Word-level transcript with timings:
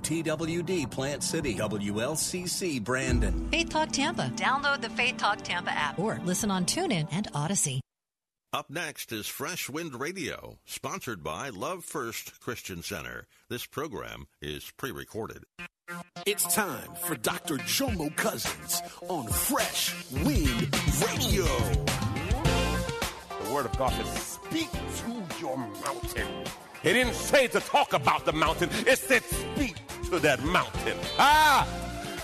TWD 0.00 0.90
Plant 0.90 1.22
City, 1.22 1.54
WLCC 1.54 2.82
Brandon. 2.82 3.48
Faith 3.50 3.70
Talk 3.70 3.92
Tampa. 3.92 4.30
Download 4.34 4.80
the 4.80 4.90
Faith 4.90 5.16
Talk 5.16 5.42
Tampa 5.42 5.70
app 5.70 5.98
or 5.98 6.20
listen 6.24 6.50
on 6.50 6.64
TuneIn 6.64 7.08
and 7.12 7.28
Odyssey. 7.34 7.80
Up 8.52 8.70
next 8.70 9.10
is 9.12 9.26
Fresh 9.26 9.68
Wind 9.68 9.98
Radio, 9.98 10.58
sponsored 10.64 11.24
by 11.24 11.48
Love 11.48 11.84
First 11.84 12.40
Christian 12.40 12.82
Center. 12.82 13.26
This 13.48 13.66
program 13.66 14.26
is 14.40 14.70
pre 14.76 14.90
recorded. 14.92 15.44
It's 16.24 16.52
time 16.54 16.88
for 17.04 17.14
Dr. 17.16 17.56
Jomo 17.58 18.14
Cousins 18.16 18.80
on 19.08 19.26
Fresh 19.26 19.94
Wind 20.12 20.74
Radio. 21.04 21.44
The 23.44 23.52
Word 23.52 23.66
of 23.66 23.76
God 23.76 23.92
says, 23.92 24.38
Speak 24.44 24.70
to 24.70 25.40
your 25.40 25.56
mountain. 25.56 26.26
It 26.84 26.92
didn't 26.92 27.14
say 27.14 27.48
to 27.48 27.60
talk 27.60 27.92
about 27.92 28.24
the 28.24 28.32
mountain, 28.32 28.68
it 28.86 28.98
said, 28.98 29.22
Speak 29.24 29.74
to 30.10 30.18
that 30.20 30.42
mountain. 30.44 30.98
Ah, 31.18 31.66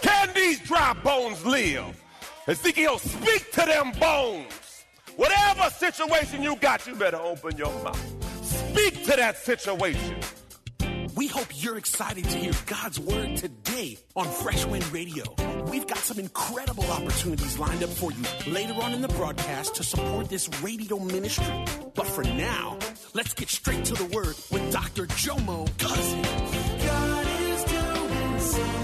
can 0.02 0.30
these 0.34 0.60
dry 0.60 0.92
bones 1.02 1.44
live? 1.44 2.00
Ezekiel, 2.46 2.98
speak 2.98 3.50
to 3.52 3.60
them 3.60 3.92
bones. 3.92 4.84
Whatever 5.16 5.70
situation 5.70 6.42
you 6.42 6.56
got, 6.56 6.86
you 6.86 6.94
better 6.94 7.18
open 7.18 7.56
your 7.56 7.72
mouth. 7.82 8.44
Speak 8.44 9.04
to 9.04 9.16
that 9.16 9.36
situation. 9.36 10.16
We 11.16 11.26
hope 11.26 11.48
you're 11.52 11.76
excited 11.76 12.24
to 12.24 12.38
hear 12.38 12.52
God's 12.66 12.98
word 12.98 13.36
today 13.36 13.98
on 14.16 14.26
Fresh 14.26 14.64
Wind 14.66 14.90
Radio. 14.92 15.24
We've 15.64 15.86
got 15.86 15.98
some 15.98 16.18
incredible 16.18 16.84
opportunities 16.84 17.58
lined 17.58 17.82
up 17.82 17.90
for 17.90 18.12
you 18.12 18.22
later 18.50 18.74
on 18.74 18.94
in 18.94 19.02
the 19.02 19.08
broadcast 19.08 19.74
to 19.76 19.84
support 19.84 20.28
this 20.28 20.48
radio 20.62 20.98
ministry. 20.98 21.64
But 21.94 22.06
for 22.06 22.24
now, 22.24 22.78
let's 23.12 23.34
get 23.34 23.48
straight 23.48 23.84
to 23.86 23.94
the 23.94 24.06
word 24.06 24.36
with 24.50 24.72
Dr. 24.72 25.06
Jomo 25.06 25.68
Cousins. 25.78 26.59
Doing 28.40 28.79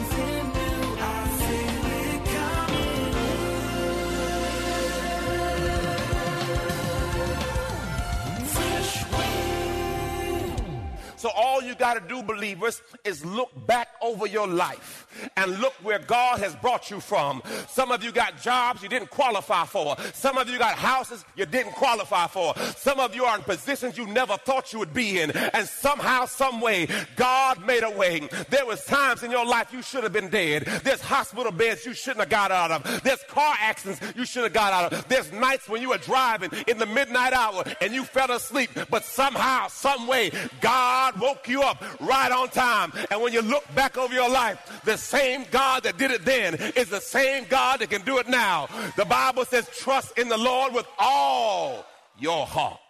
So 11.26 11.32
all 11.32 11.60
you 11.60 11.74
got 11.74 11.94
to 11.94 12.08
do, 12.08 12.22
believers, 12.22 12.80
is 13.04 13.24
look 13.24 13.50
back 13.66 13.88
over 14.00 14.28
your 14.28 14.46
life 14.46 15.08
and 15.36 15.58
look 15.58 15.72
where 15.82 15.98
God 15.98 16.38
has 16.38 16.54
brought 16.54 16.88
you 16.88 17.00
from. 17.00 17.42
Some 17.68 17.90
of 17.90 18.04
you 18.04 18.12
got 18.12 18.40
jobs 18.40 18.80
you 18.80 18.88
didn't 18.88 19.10
qualify 19.10 19.64
for. 19.64 19.96
Some 20.14 20.38
of 20.38 20.48
you 20.48 20.56
got 20.56 20.76
houses 20.76 21.24
you 21.34 21.44
didn't 21.44 21.72
qualify 21.72 22.28
for. 22.28 22.54
Some 22.76 23.00
of 23.00 23.16
you 23.16 23.24
are 23.24 23.36
in 23.36 23.42
positions 23.42 23.98
you 23.98 24.06
never 24.06 24.36
thought 24.36 24.72
you 24.72 24.78
would 24.78 24.94
be 24.94 25.20
in. 25.20 25.32
And 25.32 25.66
somehow, 25.66 26.26
some 26.26 26.60
way, 26.60 26.86
God 27.16 27.66
made 27.66 27.82
a 27.82 27.90
way. 27.90 28.28
There 28.48 28.64
was 28.64 28.84
times 28.84 29.24
in 29.24 29.32
your 29.32 29.44
life 29.44 29.72
you 29.72 29.82
should 29.82 30.04
have 30.04 30.12
been 30.12 30.28
dead. 30.28 30.62
There's 30.84 31.00
hospital 31.00 31.50
beds 31.50 31.84
you 31.84 31.94
shouldn't 31.94 32.20
have 32.20 32.28
got 32.28 32.52
out 32.52 32.70
of. 32.70 33.02
There's 33.02 33.24
car 33.24 33.56
accidents 33.58 34.00
you 34.14 34.24
should 34.24 34.44
have 34.44 34.52
got 34.52 34.72
out 34.72 34.92
of. 34.92 35.08
There's 35.08 35.32
nights 35.32 35.68
when 35.68 35.82
you 35.82 35.88
were 35.88 35.98
driving 35.98 36.52
in 36.68 36.78
the 36.78 36.86
midnight 36.86 37.32
hour 37.32 37.64
and 37.80 37.92
you 37.92 38.04
fell 38.04 38.30
asleep. 38.30 38.70
But 38.90 39.02
somehow, 39.02 39.66
some 39.66 40.06
way, 40.06 40.30
God 40.60 41.15
woke 41.18 41.48
you 41.48 41.62
up 41.62 41.82
right 42.00 42.30
on 42.30 42.48
time. 42.48 42.92
And 43.10 43.20
when 43.20 43.32
you 43.32 43.42
look 43.42 43.64
back 43.74 43.96
over 43.98 44.14
your 44.14 44.30
life, 44.30 44.80
the 44.84 44.96
same 44.96 45.44
God 45.50 45.82
that 45.84 45.96
did 45.98 46.10
it 46.10 46.24
then 46.24 46.54
is 46.76 46.88
the 46.88 47.00
same 47.00 47.46
God 47.48 47.80
that 47.80 47.90
can 47.90 48.02
do 48.02 48.18
it 48.18 48.28
now. 48.28 48.68
The 48.96 49.04
Bible 49.04 49.44
says, 49.44 49.68
trust 49.68 50.18
in 50.18 50.28
the 50.28 50.38
Lord 50.38 50.72
with 50.72 50.86
all 50.98 51.84
your 52.18 52.46
heart. 52.46 52.80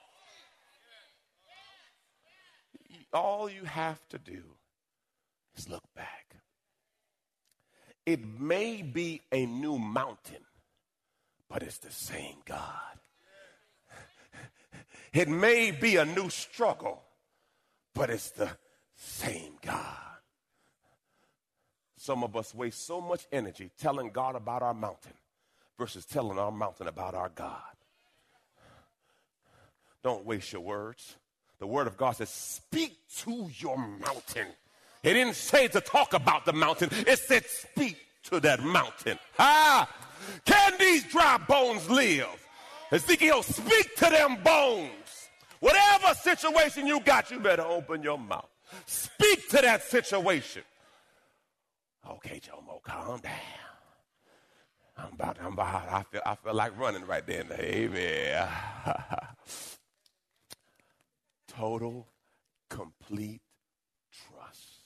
All 3.13 3.49
you 3.49 3.65
have 3.65 4.01
to 4.09 4.19
do 4.19 4.43
is 5.57 5.69
look 5.69 5.85
back. 5.95 6.37
It 8.05 8.21
may 8.39 8.83
be 8.83 9.23
a 9.33 9.47
new 9.47 9.79
mountain, 9.79 10.45
but 11.49 11.63
it's 11.63 11.79
the 11.79 11.91
same 11.91 12.37
God. 12.45 12.71
It 15.13 15.29
may 15.29 15.71
be 15.71 15.97
a 15.97 16.05
new 16.05 16.29
struggle, 16.29 17.03
but 17.97 18.11
it's 18.11 18.31
the 18.31 18.51
same 18.95 19.55
God. 19.65 19.97
Some 21.97 22.23
of 22.23 22.37
us 22.37 22.55
waste 22.55 22.87
so 22.87 23.01
much 23.01 23.27
energy 23.33 23.71
telling 23.81 24.11
God 24.11 24.37
about 24.37 24.63
our 24.63 24.75
mountain 24.75 25.15
versus 25.79 26.05
telling 26.05 26.39
our 26.39 26.53
mountain 26.53 26.87
about 26.87 27.15
our 27.15 27.31
God. 27.31 27.61
Don't 30.05 30.25
waste 30.25 30.53
your 30.53 30.63
words. 30.63 31.17
The 31.59 31.67
word 31.67 31.87
of 31.87 31.97
God 31.97 32.13
says, 32.13 32.29
Speak 32.29 32.97
to 33.19 33.49
your 33.59 33.79
mountain. 33.79 34.47
It 35.03 35.15
didn't 35.15 35.35
say 35.35 35.69
to 35.69 35.81
talk 35.81 36.13
about 36.13 36.45
the 36.45 36.53
mountain, 36.53 36.91
it 36.93 37.19
said, 37.19 37.45
Speak 37.47 37.97
to 38.25 38.41
that 38.41 38.63
mountain. 38.63 39.19
Ah, 39.39 39.89
can 40.45 40.75
these 40.79 41.03
dry 41.05 41.39
bones 41.49 41.89
live? 41.89 42.29
Ezekiel, 42.93 43.43
speak 43.43 43.97
to 43.97 44.05
them 44.05 44.37
bones. 44.45 45.06
Whatever 45.67 46.15
situation 46.15 46.87
you 46.87 47.01
got, 47.01 47.29
you 47.29 47.41
better 47.41 47.65
open 47.65 48.01
your 48.01 48.17
mouth. 48.17 48.49
Speak 48.87 49.49
to 49.49 49.57
that 49.57 49.83
situation. 49.83 50.63
Okay, 52.09 52.39
Jomo, 52.39 52.81
calm 52.85 53.19
down. 53.19 53.33
I'm 54.97 55.13
about, 55.15 55.39
I'm 55.41 55.55
about, 55.55 55.89
I 55.89 56.05
feel, 56.05 56.21
I 56.25 56.37
feel 56.37 56.55
like 56.55 56.79
running 56.79 57.05
right 57.05 57.27
there 57.27 57.41
in 57.41 57.49
the 57.49 57.61
amen. 57.61 58.49
Total, 61.49 62.07
complete 62.71 63.43
trust. 64.13 64.79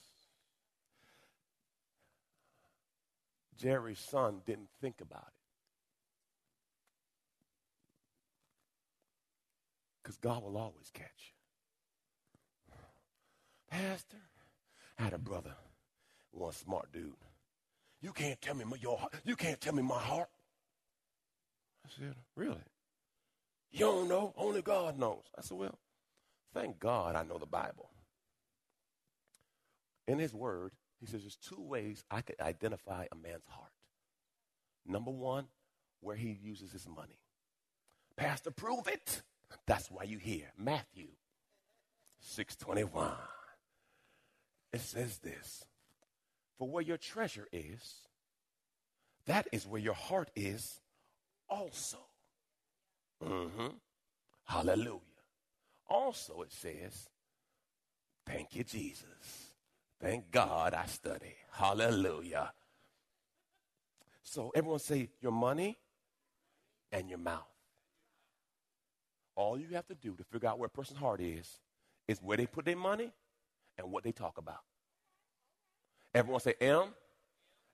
Jerry's 3.59 3.99
son 3.99 4.41
didn't 4.47 4.71
think 4.81 5.03
about 5.03 5.29
it. 5.29 5.40
Because 10.11 10.19
God 10.19 10.43
will 10.43 10.59
always 10.59 10.91
catch 10.93 11.07
you. 12.69 12.75
Pastor, 13.71 14.17
I 14.99 15.05
had 15.05 15.13
a 15.13 15.19
brother, 15.19 15.55
one 16.33 16.53
smart 16.53 16.91
dude. 16.93 17.13
You 18.03 18.11
can't 18.13 18.41
tell 18.41 18.57
me 18.57 18.65
my, 18.65 18.77
your. 18.81 18.99
You 19.25 19.37
can't 19.37 19.61
tell 19.61 19.73
me 19.73 19.85
my 19.85 20.01
heart. 20.01 20.29
I 21.87 21.91
said, 21.97 22.17
really? 22.35 22.57
You 23.71 23.79
don't 23.79 24.09
know? 24.09 24.35
Only 24.37 24.63
God 24.63 24.99
knows. 24.99 25.23
I 25.39 25.43
said, 25.43 25.57
well, 25.57 25.79
thank 26.55 26.81
God 26.81 27.15
I 27.15 27.23
know 27.23 27.39
the 27.39 27.47
Bible. 27.47 27.89
In 30.09 30.19
his 30.19 30.35
word, 30.35 30.73
he 30.99 31.07
says 31.07 31.21
there's 31.21 31.37
two 31.37 31.63
ways 31.63 32.03
I 32.11 32.23
could 32.23 32.41
identify 32.41 33.07
a 33.13 33.15
man's 33.15 33.47
heart. 33.47 33.71
Number 34.85 35.13
one, 35.13 35.45
where 36.01 36.17
he 36.17 36.37
uses 36.43 36.73
his 36.73 36.89
money. 36.89 37.21
Pastor, 38.17 38.51
prove 38.51 38.89
it. 38.89 39.23
That's 39.71 39.89
why 39.89 40.03
you 40.03 40.19
hear 40.19 40.47
Matthew 40.59 41.07
621. 42.19 43.13
It 44.73 44.81
says 44.81 45.19
this 45.19 45.65
For 46.59 46.69
where 46.69 46.83
your 46.83 46.97
treasure 46.97 47.47
is, 47.53 47.99
that 49.27 49.47
is 49.53 49.69
where 49.69 49.81
your 49.81 49.95
heart 49.95 50.33
is 50.35 50.81
also. 51.49 51.99
Mm-hmm. 53.25 53.69
Hallelujah. 54.43 55.23
Also, 55.89 56.43
it 56.43 56.51
says, 56.51 57.09
Thank 58.27 58.57
you, 58.57 58.65
Jesus. 58.65 59.53
Thank 60.01 60.33
God 60.33 60.75
I 60.75 60.87
study. 60.87 61.37
Hallelujah. 61.53 62.53
So, 64.25 64.51
everyone 64.53 64.81
say, 64.81 65.11
Your 65.21 65.31
money 65.31 65.79
and 66.91 67.09
your 67.09 67.21
mouth. 67.21 67.50
All 69.41 69.59
you 69.59 69.69
have 69.73 69.87
to 69.87 69.95
do 69.95 70.15
to 70.17 70.25
figure 70.25 70.51
out 70.51 70.59
where 70.59 70.67
a 70.67 70.71
person's 70.71 70.99
heart 70.99 71.23
is, 71.23 71.59
is 72.07 72.19
where 72.21 72.37
they 72.37 72.45
put 72.45 72.67
their 72.67 72.77
money 72.77 73.11
and 73.79 73.91
what 73.91 74.05
they 74.05 74.13
talk 74.13 74.37
about. 74.37 74.61
Everyone 76.15 76.43
say 76.43 76.53
M 76.61 76.89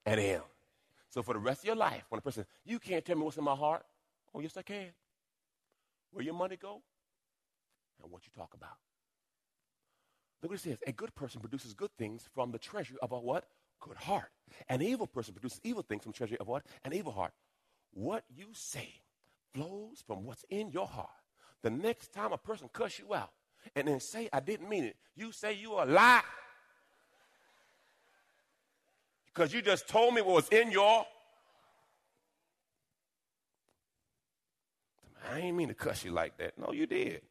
and 0.05 0.21
M. 0.21 0.43
So 1.11 1.25
for 1.25 1.35
the 1.35 1.41
rest 1.41 1.63
of 1.63 1.67
your 1.67 1.75
life, 1.75 2.05
when 2.09 2.21
a 2.21 2.23
person, 2.23 2.47
you 2.65 2.79
can't 2.79 3.05
tell 3.05 3.17
me 3.17 3.23
what's 3.23 3.37
in 3.37 3.43
my 3.43 3.57
heart. 3.57 3.85
Oh, 4.33 4.39
yes, 4.39 4.57
I 4.57 4.63
can. 4.63 4.87
Where 6.13 6.25
your 6.25 6.35
money 6.35 6.57
go 6.57 6.83
and 8.01 8.13
what 8.13 8.23
you 8.25 8.31
talk 8.33 8.55
about. 8.55 8.77
Look 10.43 10.53
what 10.53 10.61
it 10.61 10.63
says. 10.63 10.79
A 10.87 10.93
good 10.93 11.17
person 11.17 11.41
produces 11.41 11.75
good 11.75 11.91
things 11.99 12.29
from 12.33 12.53
the 12.53 12.59
treasure 12.59 12.95
of 13.03 13.11
a 13.11 13.19
what? 13.19 13.45
Good 13.81 13.97
heart. 13.97 14.31
An 14.69 14.83
evil 14.83 15.09
person 15.09 15.35
produces 15.35 15.61
evil 15.65 15.83
things 15.83 16.05
from 16.05 16.13
the 16.13 16.19
treasure 16.19 16.37
of 16.39 16.47
what? 16.47 16.65
An 16.85 16.93
evil 16.93 17.11
heart. 17.11 17.33
What 17.93 18.23
you 18.33 18.51
say 18.53 18.89
flows 19.53 20.05
from 20.07 20.25
what's 20.25 20.45
in 20.49 20.71
your 20.71 20.87
heart. 20.87 21.09
The 21.63 21.71
next 21.71 22.13
time 22.13 22.33
a 22.33 22.39
person 22.39 22.69
cuss 22.73 22.99
you 22.99 23.15
out 23.15 23.31
and 23.75 23.89
then 23.89 24.01
say, 24.01 24.29
I 24.33 24.41
didn't 24.41 24.69
mean 24.69 24.85
it, 24.85 24.97
you 25.15 25.33
say 25.33 25.55
you 25.55 25.73
a 25.75 25.85
lie. 25.85 26.23
Because 29.27 29.53
you 29.53 29.61
just 29.61 29.89
told 29.89 30.15
me 30.15 30.23
what 30.23 30.35
was 30.35 30.49
in 30.49 30.71
your 30.71 31.05
I 35.31 35.41
ain't 35.41 35.57
mean 35.57 35.69
to 35.69 35.75
cuss 35.75 36.05
you 36.05 36.13
like 36.13 36.39
that. 36.39 36.59
No, 36.59 36.73
you 36.73 36.87
did. 36.87 37.23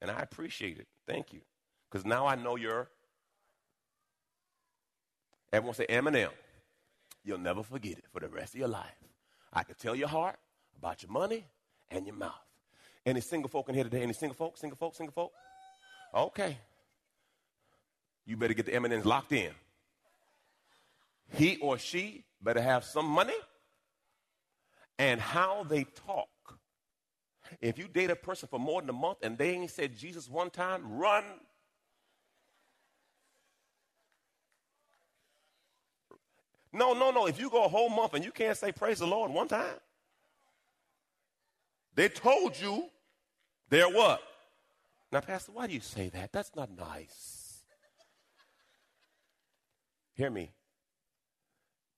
And 0.00 0.10
I 0.10 0.20
appreciate 0.20 0.78
it. 0.78 0.86
Thank 1.06 1.32
you. 1.32 1.40
Because 1.90 2.06
now 2.06 2.26
I 2.26 2.34
know 2.36 2.56
you're. 2.56 2.88
Everyone 5.52 5.74
say 5.74 5.86
M&M. 5.86 6.30
You'll 7.24 7.38
never 7.38 7.62
forget 7.62 7.98
it 7.98 8.04
for 8.12 8.20
the 8.20 8.28
rest 8.28 8.54
of 8.54 8.60
your 8.60 8.68
life. 8.68 8.96
I 9.52 9.64
can 9.64 9.74
tell 9.76 9.94
your 9.94 10.08
heart 10.08 10.36
about 10.78 11.02
your 11.02 11.12
money 11.12 11.44
and 11.90 12.06
your 12.06 12.16
mouth. 12.16 12.32
Any 13.04 13.20
single 13.20 13.48
folk 13.48 13.68
in 13.68 13.74
here 13.74 13.84
today? 13.84 14.02
Any 14.02 14.12
single 14.12 14.36
folk? 14.36 14.56
Single 14.56 14.76
folk? 14.76 14.94
Single 14.94 15.12
folk? 15.12 15.32
Okay. 16.14 16.58
You 18.24 18.36
better 18.36 18.54
get 18.54 18.66
the 18.66 18.74
M&Ms 18.74 19.04
locked 19.04 19.32
in. 19.32 19.50
He 21.34 21.56
or 21.56 21.78
she 21.78 22.24
better 22.40 22.60
have 22.60 22.84
some 22.84 23.06
money 23.06 23.34
and 24.98 25.20
how 25.20 25.64
they 25.64 25.84
talk 25.84 26.28
if 27.60 27.78
you 27.78 27.88
date 27.88 28.10
a 28.10 28.16
person 28.16 28.48
for 28.48 28.58
more 28.58 28.80
than 28.80 28.90
a 28.90 28.94
month 28.94 29.18
and 29.22 29.36
they 29.36 29.50
ain't 29.50 29.70
said 29.70 29.96
Jesus 29.96 30.28
one 30.28 30.50
time, 30.50 30.96
run. 30.98 31.24
No, 36.72 36.94
no, 36.94 37.10
no. 37.10 37.26
If 37.26 37.38
you 37.38 37.50
go 37.50 37.64
a 37.64 37.68
whole 37.68 37.90
month 37.90 38.14
and 38.14 38.24
you 38.24 38.30
can't 38.30 38.56
say 38.56 38.72
praise 38.72 39.00
the 39.00 39.06
Lord 39.06 39.30
one 39.30 39.48
time, 39.48 39.76
they 41.94 42.08
told 42.08 42.58
you 42.60 42.86
they're 43.68 43.88
what? 43.88 44.22
Now, 45.10 45.20
Pastor, 45.20 45.52
why 45.52 45.66
do 45.66 45.74
you 45.74 45.80
say 45.80 46.08
that? 46.10 46.32
That's 46.32 46.50
not 46.56 46.70
nice. 46.76 47.62
Hear 50.14 50.30
me. 50.30 50.50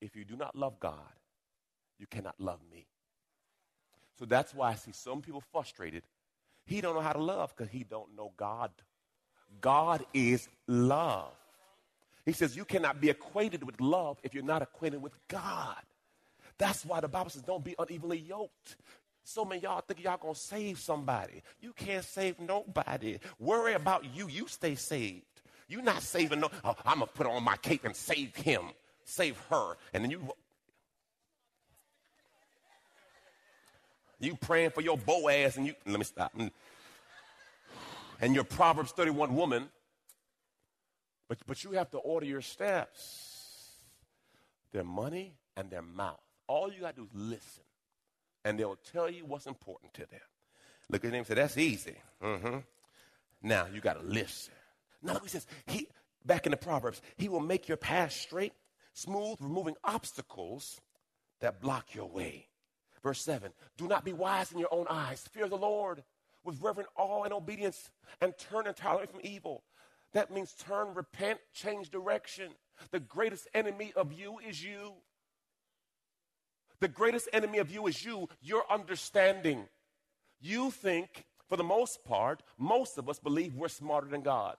If 0.00 0.16
you 0.16 0.24
do 0.24 0.36
not 0.36 0.56
love 0.56 0.78
God, 0.80 0.98
you 1.98 2.06
cannot 2.06 2.34
love 2.38 2.60
me. 2.70 2.86
So 4.18 4.24
that's 4.24 4.54
why 4.54 4.70
I 4.70 4.74
see 4.74 4.92
some 4.92 5.22
people 5.22 5.42
frustrated. 5.52 6.02
He 6.66 6.80
don't 6.80 6.94
know 6.94 7.00
how 7.00 7.12
to 7.12 7.22
love 7.22 7.54
because 7.56 7.70
he 7.70 7.84
don't 7.84 8.16
know 8.16 8.32
God. 8.36 8.70
God 9.60 10.04
is 10.12 10.48
love. 10.66 11.32
He 12.24 12.32
says 12.32 12.56
you 12.56 12.64
cannot 12.64 13.00
be 13.00 13.10
acquainted 13.10 13.64
with 13.64 13.80
love 13.80 14.18
if 14.22 14.34
you're 14.34 14.44
not 14.44 14.62
acquainted 14.62 15.02
with 15.02 15.12
God. 15.28 15.82
That's 16.58 16.84
why 16.84 17.00
the 17.00 17.08
Bible 17.08 17.30
says 17.30 17.42
don't 17.42 17.64
be 17.64 17.74
unevenly 17.78 18.18
yoked. 18.18 18.76
So 19.24 19.44
many 19.44 19.62
y'all 19.62 19.80
think 19.80 20.02
y'all 20.02 20.18
gonna 20.18 20.34
save 20.34 20.78
somebody. 20.78 21.42
You 21.60 21.72
can't 21.72 22.04
save 22.04 22.38
nobody. 22.38 23.18
Worry 23.38 23.74
about 23.74 24.04
you. 24.14 24.28
You 24.28 24.46
stay 24.46 24.74
saved. 24.74 25.24
You're 25.66 25.82
not 25.82 26.02
saving 26.02 26.40
no. 26.40 26.50
Oh, 26.62 26.76
I'm 26.84 27.00
gonna 27.00 27.06
put 27.06 27.26
on 27.26 27.42
my 27.42 27.56
cape 27.56 27.84
and 27.84 27.96
save 27.96 28.36
him, 28.36 28.62
save 29.04 29.38
her, 29.50 29.76
and 29.92 30.04
then 30.04 30.10
you 30.10 30.28
You 34.20 34.36
praying 34.36 34.70
for 34.70 34.80
your 34.80 34.96
Boaz 34.96 35.56
and 35.56 35.66
you, 35.66 35.74
let 35.86 35.98
me 35.98 36.04
stop. 36.04 36.32
And 38.20 38.34
your 38.34 38.44
Proverbs 38.44 38.92
31 38.92 39.34
woman, 39.34 39.68
but, 41.28 41.38
but 41.46 41.62
you 41.64 41.72
have 41.72 41.90
to 41.90 41.98
order 41.98 42.24
your 42.24 42.40
steps. 42.40 43.76
Their 44.72 44.84
money 44.84 45.34
and 45.56 45.70
their 45.70 45.82
mouth. 45.82 46.20
All 46.46 46.72
you 46.72 46.80
got 46.80 46.96
to 46.96 47.02
do 47.02 47.04
is 47.04 47.10
listen. 47.14 47.64
And 48.44 48.58
they'll 48.58 48.78
tell 48.92 49.10
you 49.10 49.24
what's 49.24 49.46
important 49.46 49.94
to 49.94 50.06
them. 50.06 50.20
Look 50.90 51.04
at 51.04 51.10
him 51.10 51.18
and 51.18 51.26
say, 51.26 51.34
that's 51.34 51.56
easy. 51.56 51.96
Mm-hmm. 52.22 52.58
Now 53.42 53.66
you 53.72 53.80
got 53.80 54.00
to 54.00 54.06
listen. 54.06 54.54
Now 55.02 55.18
he 55.22 55.28
says, 55.28 55.46
he, 55.66 55.88
back 56.24 56.46
in 56.46 56.50
the 56.50 56.56
Proverbs, 56.56 57.00
he 57.16 57.28
will 57.28 57.40
make 57.40 57.68
your 57.68 57.76
path 57.76 58.12
straight, 58.12 58.52
smooth, 58.92 59.38
removing 59.40 59.76
obstacles 59.84 60.80
that 61.40 61.60
block 61.60 61.94
your 61.94 62.08
way. 62.08 62.48
Verse 63.02 63.20
7 63.20 63.52
Do 63.76 63.86
not 63.86 64.04
be 64.04 64.12
wise 64.12 64.50
in 64.52 64.58
your 64.58 64.72
own 64.72 64.86
eyes. 64.88 65.26
Fear 65.32 65.48
the 65.48 65.56
Lord 65.56 66.02
with 66.42 66.60
reverent 66.60 66.88
awe 66.96 67.24
and 67.24 67.32
obedience 67.32 67.90
and 68.20 68.36
turn 68.36 68.66
entirely 68.66 69.06
from 69.06 69.20
evil. 69.22 69.62
That 70.12 70.30
means 70.30 70.54
turn, 70.54 70.94
repent, 70.94 71.40
change 71.52 71.90
direction. 71.90 72.52
The 72.90 73.00
greatest 73.00 73.48
enemy 73.54 73.92
of 73.96 74.12
you 74.12 74.38
is 74.46 74.62
you. 74.62 74.94
The 76.80 76.88
greatest 76.88 77.28
enemy 77.32 77.58
of 77.58 77.70
you 77.70 77.86
is 77.86 78.04
you, 78.04 78.28
your 78.42 78.64
understanding. 78.70 79.64
You 80.40 80.70
think, 80.70 81.24
for 81.48 81.56
the 81.56 81.64
most 81.64 82.04
part, 82.04 82.42
most 82.58 82.98
of 82.98 83.08
us 83.08 83.18
believe 83.18 83.54
we're 83.54 83.68
smarter 83.68 84.06
than 84.06 84.22
God. 84.22 84.56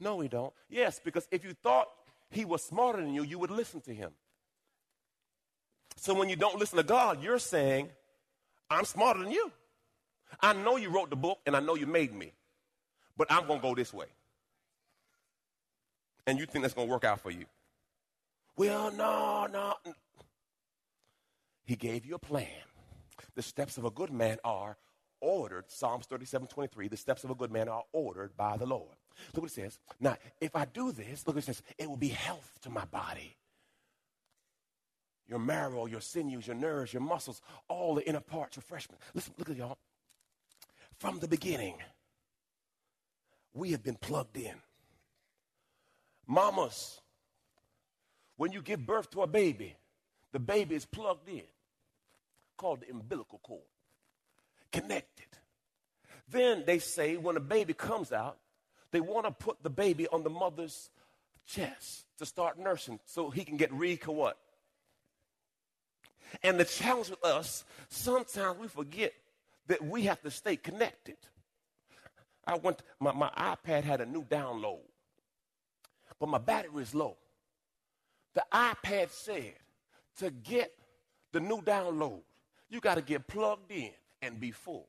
No, 0.00 0.16
we 0.16 0.28
don't. 0.28 0.52
Yes, 0.68 1.00
because 1.02 1.28
if 1.30 1.44
you 1.44 1.54
thought 1.54 1.88
he 2.30 2.44
was 2.44 2.62
smarter 2.62 3.00
than 3.00 3.14
you, 3.14 3.22
you 3.22 3.38
would 3.38 3.50
listen 3.50 3.80
to 3.82 3.94
him. 3.94 4.10
So 5.96 6.14
when 6.14 6.28
you 6.28 6.36
don't 6.36 6.58
listen 6.58 6.78
to 6.78 6.82
God, 6.82 7.22
you're 7.22 7.38
saying, 7.38 7.88
I'm 8.68 8.84
smarter 8.84 9.22
than 9.22 9.30
you. 9.30 9.52
I 10.40 10.52
know 10.54 10.76
you 10.76 10.88
wrote 10.88 11.10
the 11.10 11.16
book 11.16 11.38
and 11.46 11.54
I 11.54 11.60
know 11.60 11.74
you 11.74 11.86
made 11.86 12.12
me, 12.12 12.32
but 13.16 13.30
I'm 13.30 13.46
going 13.46 13.60
to 13.60 13.62
go 13.62 13.74
this 13.74 13.92
way. 13.92 14.06
And 16.26 16.38
you 16.38 16.46
think 16.46 16.62
that's 16.62 16.74
going 16.74 16.88
to 16.88 16.92
work 16.92 17.04
out 17.04 17.20
for 17.20 17.30
you. 17.30 17.44
Well, 18.56 18.90
no, 18.92 19.46
no. 19.52 19.74
He 21.64 21.76
gave 21.76 22.04
you 22.04 22.14
a 22.14 22.18
plan. 22.18 22.48
The 23.34 23.42
steps 23.42 23.78
of 23.78 23.84
a 23.84 23.90
good 23.90 24.10
man 24.10 24.38
are 24.44 24.76
ordered. 25.20 25.64
Psalms 25.68 26.06
37 26.06 26.48
23. 26.48 26.88
The 26.88 26.96
steps 26.96 27.24
of 27.24 27.30
a 27.30 27.34
good 27.34 27.52
man 27.52 27.68
are 27.68 27.84
ordered 27.92 28.36
by 28.36 28.56
the 28.56 28.66
Lord. 28.66 28.96
Look 29.34 29.42
what 29.42 29.50
it 29.50 29.54
says. 29.54 29.78
Now, 30.00 30.16
if 30.40 30.56
I 30.56 30.64
do 30.64 30.92
this, 30.92 31.26
look 31.26 31.36
what 31.36 31.44
it 31.44 31.46
says, 31.46 31.62
it 31.78 31.88
will 31.88 31.96
be 31.96 32.08
health 32.08 32.58
to 32.62 32.70
my 32.70 32.84
body 32.86 33.36
your 35.32 35.38
marrow, 35.38 35.86
your 35.86 36.00
sinews, 36.02 36.46
your 36.46 36.56
nerves, 36.56 36.92
your 36.92 37.00
muscles, 37.00 37.40
all 37.66 37.94
the 37.94 38.06
inner 38.06 38.20
parts, 38.20 38.58
refreshment. 38.58 39.00
Listen, 39.14 39.32
look 39.38 39.48
at 39.48 39.56
y'all. 39.56 39.78
From 40.98 41.20
the 41.20 41.26
beginning, 41.26 41.76
we 43.54 43.70
have 43.70 43.82
been 43.82 43.96
plugged 43.96 44.36
in. 44.36 44.54
Mamas, 46.26 47.00
when 48.36 48.52
you 48.52 48.60
give 48.60 48.84
birth 48.84 49.10
to 49.12 49.22
a 49.22 49.26
baby, 49.26 49.74
the 50.32 50.40
baby 50.40 50.74
is 50.74 50.84
plugged 50.84 51.28
in, 51.28 51.42
called 52.56 52.80
the 52.80 52.90
umbilical 52.90 53.38
cord, 53.42 53.62
connected. 54.70 55.26
Then 56.28 56.64
they 56.66 56.78
say 56.78 57.16
when 57.16 57.36
a 57.36 57.40
baby 57.40 57.74
comes 57.74 58.12
out, 58.12 58.38
they 58.90 59.00
want 59.00 59.26
to 59.26 59.32
put 59.32 59.62
the 59.62 59.70
baby 59.70 60.06
on 60.08 60.22
the 60.22 60.30
mother's 60.30 60.90
chest 61.46 62.06
to 62.18 62.26
start 62.26 62.58
nursing 62.58 63.00
so 63.04 63.30
he 63.30 63.44
can 63.44 63.56
get 63.56 63.72
re 63.72 63.98
what? 64.06 64.38
And 66.42 66.58
the 66.58 66.64
challenge 66.64 67.10
with 67.10 67.24
us, 67.24 67.64
sometimes 67.88 68.58
we 68.58 68.68
forget 68.68 69.12
that 69.66 69.84
we 69.84 70.02
have 70.02 70.20
to 70.22 70.30
stay 70.30 70.56
connected. 70.56 71.16
I 72.46 72.56
went, 72.56 72.82
my, 72.98 73.12
my 73.12 73.30
iPad 73.36 73.84
had 73.84 74.00
a 74.00 74.06
new 74.06 74.24
download, 74.24 74.80
but 76.18 76.28
my 76.28 76.38
battery 76.38 76.82
is 76.82 76.94
low. 76.94 77.16
The 78.34 78.44
iPad 78.52 79.10
said 79.10 79.54
to 80.18 80.30
get 80.30 80.72
the 81.32 81.40
new 81.40 81.62
download, 81.62 82.20
you 82.68 82.80
got 82.80 82.96
to 82.96 83.02
get 83.02 83.26
plugged 83.26 83.70
in 83.70 83.90
and 84.20 84.38
be 84.38 84.50
full. 84.50 84.86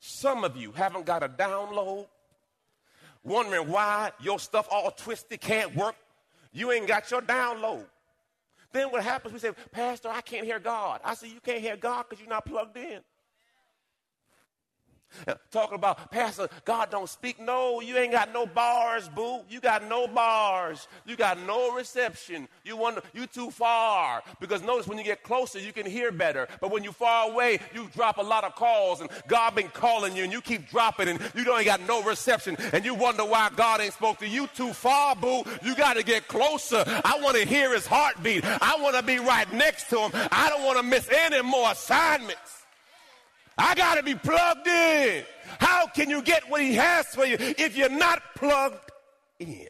Some 0.00 0.44
of 0.44 0.56
you 0.56 0.72
haven't 0.72 1.06
got 1.06 1.22
a 1.22 1.28
download, 1.28 2.06
wondering 3.24 3.68
why 3.68 4.12
your 4.20 4.38
stuff 4.38 4.68
all 4.70 4.90
twisted 4.90 5.40
can't 5.40 5.74
work. 5.74 5.96
You 6.52 6.72
ain't 6.72 6.86
got 6.86 7.10
your 7.10 7.22
download. 7.22 7.84
Then 8.72 8.90
what 8.90 9.02
happens, 9.02 9.32
we 9.32 9.40
say, 9.40 9.52
Pastor, 9.72 10.08
I 10.08 10.20
can't 10.20 10.44
hear 10.44 10.58
God. 10.58 11.00
I 11.04 11.14
say, 11.14 11.28
You 11.28 11.40
can't 11.40 11.60
hear 11.60 11.76
God 11.76 12.06
because 12.08 12.20
you're 12.20 12.28
not 12.28 12.44
plugged 12.44 12.76
in. 12.76 13.00
Talking 15.50 15.76
about, 15.76 16.10
Pastor, 16.10 16.48
God 16.64 16.90
don't 16.90 17.08
speak. 17.08 17.40
No, 17.40 17.80
you 17.80 17.96
ain't 17.96 18.12
got 18.12 18.32
no 18.32 18.46
bars, 18.46 19.08
boo. 19.08 19.40
You 19.48 19.60
got 19.60 19.88
no 19.88 20.06
bars. 20.06 20.86
You 21.06 21.16
got 21.16 21.38
no 21.46 21.74
reception. 21.74 22.48
You 22.64 22.76
wonder, 22.76 23.02
you 23.14 23.26
too 23.26 23.50
far. 23.50 24.22
Because 24.40 24.62
notice 24.62 24.86
when 24.86 24.98
you 24.98 25.04
get 25.04 25.22
closer, 25.22 25.58
you 25.58 25.72
can 25.72 25.86
hear 25.86 26.12
better. 26.12 26.46
But 26.60 26.70
when 26.70 26.84
you 26.84 26.92
far 26.92 27.30
away, 27.30 27.58
you 27.74 27.88
drop 27.94 28.18
a 28.18 28.22
lot 28.22 28.44
of 28.44 28.54
calls 28.54 29.00
and 29.00 29.10
God 29.26 29.54
been 29.54 29.68
calling 29.68 30.16
you 30.16 30.24
and 30.24 30.32
you 30.32 30.40
keep 30.40 30.68
dropping 30.68 31.08
and 31.08 31.20
you 31.34 31.44
don't 31.44 31.64
got 31.64 31.80
no 31.86 32.02
reception 32.02 32.56
and 32.72 32.84
you 32.84 32.94
wonder 32.94 33.24
why 33.24 33.50
God 33.56 33.80
ain't 33.80 33.94
spoke 33.94 34.18
to 34.18 34.28
you 34.28 34.46
too 34.48 34.72
far, 34.72 35.16
boo. 35.16 35.42
You 35.62 35.74
got 35.74 35.96
to 35.96 36.02
get 36.02 36.28
closer. 36.28 36.84
I 36.86 37.18
want 37.22 37.36
to 37.36 37.46
hear 37.46 37.74
his 37.74 37.86
heartbeat. 37.86 38.44
I 38.44 38.76
want 38.80 38.96
to 38.96 39.02
be 39.02 39.18
right 39.18 39.50
next 39.52 39.88
to 39.90 39.98
him. 39.98 40.28
I 40.30 40.48
don't 40.48 40.64
want 40.64 40.78
to 40.78 40.82
miss 40.82 41.08
any 41.10 41.42
more 41.42 41.70
assignments. 41.70 42.57
I 43.58 43.74
got 43.74 43.96
to 43.96 44.02
be 44.02 44.14
plugged 44.14 44.68
in. 44.68 45.24
How 45.58 45.88
can 45.88 46.08
you 46.08 46.22
get 46.22 46.48
what 46.48 46.62
he 46.62 46.74
has 46.74 47.06
for 47.06 47.26
you 47.26 47.36
if 47.40 47.76
you're 47.76 47.88
not 47.88 48.22
plugged 48.36 48.90
in? 49.40 49.68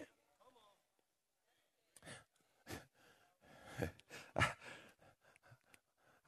I, 4.36 4.44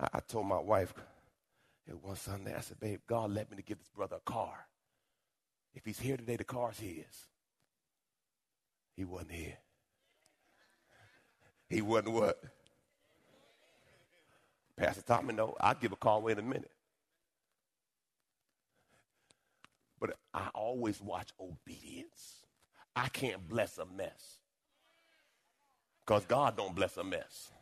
I 0.00 0.21
told 0.26 0.47
my 0.47 0.59
wife 0.59 0.95
it 1.87 2.02
one 2.02 2.17
Sunday, 2.17 2.55
I 2.57 2.61
said, 2.61 2.81
babe, 2.81 3.00
God 3.07 3.31
led 3.31 3.50
me 3.50 3.57
to 3.57 3.62
give 3.62 3.79
this 3.79 3.90
brother 3.95 4.17
a 4.17 4.21
car. 4.31 4.67
If 5.75 5.85
he's 5.85 5.99
here 6.00 6.17
today, 6.17 6.37
the 6.37 6.45
car's 6.45 6.79
his. 6.79 7.05
He 8.97 9.05
wasn't 9.05 9.33
here. 9.33 9.59
He 11.69 11.83
wasn't 11.83 12.12
what? 12.12 12.43
Pastor 14.76 15.23
me, 15.23 15.35
no, 15.35 15.55
I'll 15.61 15.75
give 15.75 15.93
a 15.93 15.97
car 15.97 16.17
away 16.17 16.33
in 16.33 16.38
a 16.38 16.43
minute. 16.43 16.71
But 20.00 20.16
I 20.33 20.49
always 20.54 21.00
watch 21.00 21.30
obedience. 21.38 22.47
I 22.97 23.09
can't 23.09 23.47
bless 23.49 23.78
a 23.78 23.87
mess. 23.87 24.38
Because 26.04 26.25
God 26.25 26.57
don't 26.57 26.75
bless 26.75 26.97
a 26.97 27.04
mess. 27.04 27.52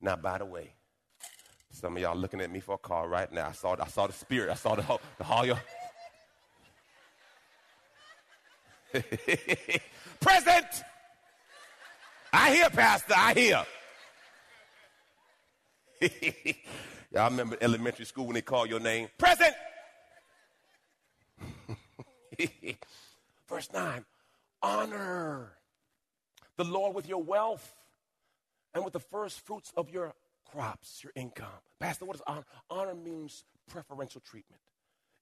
Now, 0.00 0.16
by 0.16 0.38
the 0.38 0.44
way, 0.44 0.72
some 1.70 1.96
of 1.96 2.02
y'all 2.02 2.16
looking 2.16 2.40
at 2.40 2.50
me 2.50 2.60
for 2.60 2.74
a 2.76 2.78
car 2.78 3.06
right 3.08 3.30
now. 3.30 3.48
I 3.48 3.52
saw, 3.52 3.76
I 3.78 3.86
saw 3.88 4.06
the 4.06 4.12
spirit. 4.12 4.50
I 4.50 4.54
saw 4.54 4.74
the, 4.74 4.82
whole, 4.82 5.00
the 5.18 5.24
hall. 5.24 5.44
Present. 10.20 10.66
I 12.32 12.54
hear, 12.54 12.70
Pastor. 12.70 13.14
I 13.16 13.34
hear. 13.34 13.64
y'all 17.12 17.30
remember 17.30 17.56
elementary 17.60 18.04
school 18.06 18.26
when 18.26 18.34
they 18.34 18.42
call 18.42 18.66
your 18.66 18.80
name? 18.80 19.08
Present. 19.18 19.54
Verse 23.48 23.68
9 23.72 24.04
honor 24.62 25.52
the 26.56 26.64
Lord 26.64 26.94
with 26.94 27.08
your 27.08 27.22
wealth 27.22 27.74
and 28.74 28.84
with 28.84 28.92
the 28.92 29.00
first 29.00 29.40
fruits 29.40 29.72
of 29.76 29.90
your 29.90 30.14
crops, 30.50 31.02
your 31.02 31.12
income. 31.14 31.48
Pastor, 31.78 32.04
what 32.04 32.16
is 32.16 32.22
honor? 32.26 32.44
Honor 32.70 32.94
means 32.94 33.44
preferential 33.68 34.20
treatment, 34.20 34.62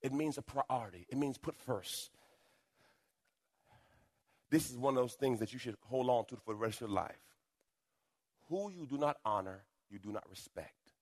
it 0.02 0.12
means 0.12 0.38
a 0.38 0.42
priority, 0.42 1.06
it 1.08 1.18
means 1.18 1.38
put 1.38 1.56
first. 1.56 2.10
This 4.50 4.70
is 4.70 4.76
one 4.76 4.96
of 4.96 5.02
those 5.02 5.14
things 5.14 5.40
that 5.40 5.52
you 5.52 5.58
should 5.58 5.76
hold 5.80 6.08
on 6.08 6.26
to 6.26 6.36
for 6.36 6.52
the 6.52 6.54
rest 6.54 6.76
of 6.76 6.88
your 6.88 6.96
life. 6.96 7.18
Who 8.48 8.70
you 8.70 8.86
do 8.86 8.98
not 8.98 9.16
honor, 9.24 9.64
you 9.90 9.98
do 9.98 10.12
not 10.12 10.22
respect. 10.30 10.92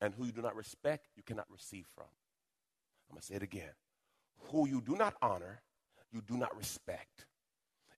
And 0.00 0.12
who 0.12 0.24
you 0.24 0.32
do 0.32 0.42
not 0.42 0.56
respect, 0.56 1.06
you 1.14 1.22
cannot 1.22 1.46
receive 1.50 1.86
from. 1.94 2.06
I'm 3.08 3.14
going 3.14 3.20
to 3.20 3.26
say 3.26 3.34
it 3.36 3.42
again. 3.44 3.70
Who 4.50 4.68
you 4.68 4.80
do 4.80 4.96
not 4.96 5.14
honor, 5.22 5.62
you 6.12 6.20
do 6.20 6.36
not 6.36 6.56
respect. 6.56 7.26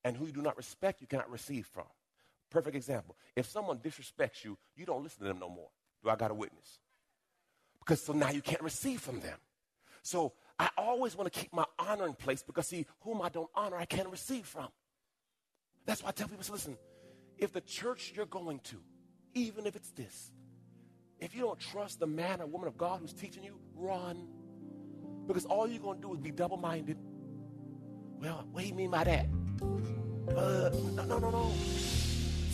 And 0.04 0.16
who 0.16 0.26
you 0.26 0.32
do 0.32 0.42
not 0.42 0.56
respect, 0.56 1.00
you 1.00 1.06
cannot 1.06 1.30
receive 1.30 1.66
from. 1.66 1.86
Perfect 2.50 2.76
example. 2.76 3.16
If 3.34 3.46
someone 3.46 3.78
disrespects 3.78 4.44
you, 4.44 4.56
you 4.76 4.86
don't 4.86 5.02
listen 5.02 5.20
to 5.20 5.28
them 5.28 5.40
no 5.40 5.48
more. 5.48 5.68
Do 6.02 6.10
I 6.10 6.16
got 6.16 6.30
a 6.30 6.34
witness? 6.34 6.78
Because 7.80 8.02
so 8.02 8.12
now 8.12 8.30
you 8.30 8.40
can't 8.40 8.62
receive 8.62 9.00
from 9.00 9.20
them. 9.20 9.38
So 10.02 10.32
I 10.58 10.70
always 10.78 11.16
want 11.16 11.32
to 11.32 11.38
keep 11.38 11.52
my 11.52 11.64
honor 11.78 12.06
in 12.06 12.14
place 12.14 12.42
because, 12.42 12.68
see, 12.68 12.86
whom 13.00 13.20
I 13.20 13.28
don't 13.28 13.50
honor, 13.54 13.76
I 13.76 13.84
can't 13.84 14.08
receive 14.08 14.46
from. 14.46 14.68
That's 15.84 16.02
why 16.02 16.10
I 16.10 16.12
tell 16.12 16.28
people, 16.28 16.44
listen, 16.50 16.76
if 17.38 17.52
the 17.52 17.60
church 17.60 18.12
you're 18.14 18.26
going 18.26 18.60
to, 18.60 18.76
even 19.34 19.66
if 19.66 19.76
it's 19.76 19.90
this, 19.90 20.30
if 21.18 21.34
you 21.34 21.42
don't 21.42 21.58
trust 21.58 22.00
the 22.00 22.06
man 22.06 22.40
or 22.40 22.46
woman 22.46 22.68
of 22.68 22.76
God 22.76 23.00
who's 23.00 23.12
teaching 23.12 23.42
you, 23.42 23.58
run. 23.74 24.28
Because 25.26 25.44
all 25.46 25.66
you're 25.66 25.80
going 25.80 26.00
to 26.00 26.02
do 26.02 26.14
is 26.14 26.20
be 26.20 26.30
double 26.30 26.56
minded. 26.56 26.96
Well, 28.20 28.46
what 28.52 28.62
do 28.62 28.68
you 28.68 28.74
mean 28.74 28.90
by 28.90 29.04
that? 29.04 29.26
Uh, 30.28 30.70
no, 30.94 31.04
no, 31.04 31.18
no, 31.18 31.30
no. 31.30 31.52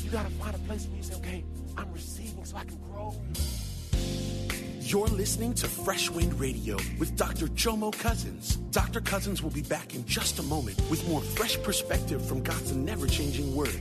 You 0.03 0.11
got 0.11 0.27
to 0.27 0.33
find 0.35 0.55
a 0.55 0.59
place 0.61 0.87
where 0.87 0.97
you 0.97 1.03
say, 1.03 1.15
okay, 1.15 1.45
I'm 1.77 1.93
receiving 1.93 2.45
so 2.45 2.57
I 2.57 2.65
can 2.65 2.79
grow. 2.79 3.15
You're 4.81 5.07
listening 5.07 5.55
to 5.55 5.67
Fresh 5.67 6.11
Wind 6.11 6.39
Radio 6.39 6.77
with 6.99 7.17
Dr. 7.17 7.47
Jomo 7.49 7.97
Cousins. 7.97 8.57
Dr. 8.73 9.01
Cousins 9.01 9.43
will 9.43 9.51
be 9.51 9.63
back 9.63 9.95
in 9.95 10.05
just 10.05 10.39
a 10.39 10.43
moment 10.43 10.79
with 10.91 11.09
more 11.09 11.23
fresh 11.23 11.61
perspective 11.63 12.23
from 12.27 12.43
God's 12.43 12.73
never 12.73 13.07
changing 13.07 13.55
word. 13.55 13.81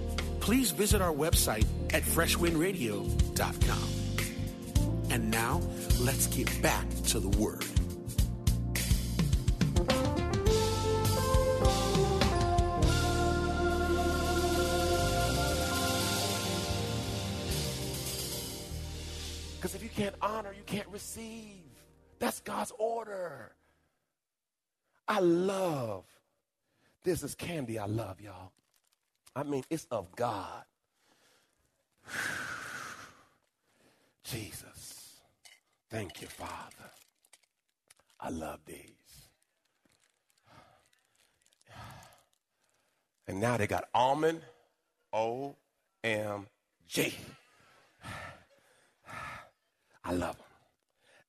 please 0.41 0.71
visit 0.71 1.01
our 1.01 1.13
website 1.13 1.65
at 1.93 2.03
freshwindradio.com. 2.03 3.89
And 5.09 5.31
now, 5.31 5.61
let's 6.01 6.27
get 6.27 6.61
back 6.61 6.87
to 7.07 7.19
the 7.19 7.29
Word. 7.29 7.65
Because 19.55 19.75
if 19.75 19.83
you 19.83 19.89
can't 19.89 20.15
honor, 20.21 20.53
you 20.57 20.63
can't 20.65 20.87
receive. 20.87 21.61
That's 22.19 22.39
God's 22.39 22.73
order. 22.79 23.51
I 25.07 25.19
love 25.19 26.05
this 27.03 27.23
is 27.23 27.35
candy 27.35 27.79
I 27.79 27.85
love, 27.85 28.21
y'all. 28.21 28.51
I 29.35 29.43
mean, 29.43 29.63
it's 29.69 29.85
of 29.91 30.15
God. 30.15 30.63
Jesus. 34.23 35.19
Thank 35.89 36.21
you, 36.21 36.27
Father. 36.27 36.91
I 38.19 38.29
love 38.29 38.59
these. 38.65 38.87
And 43.27 43.39
now 43.39 43.57
they 43.57 43.67
got 43.67 43.87
almond, 43.93 44.41
O 45.13 45.55
M 46.03 46.47
G. 46.87 47.13
I 50.03 50.11
love 50.11 50.37
them. 50.37 50.45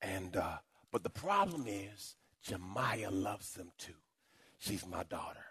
And 0.03 0.37
uh, 0.37 0.57
but 0.91 1.05
the 1.05 1.11
problem 1.11 1.67
is 1.69 2.17
Jemiah 2.45 3.11
loves 3.11 3.53
them 3.53 3.71
too. 3.79 3.95
She's 4.59 4.87
my 4.87 5.05
daughter. 5.05 5.45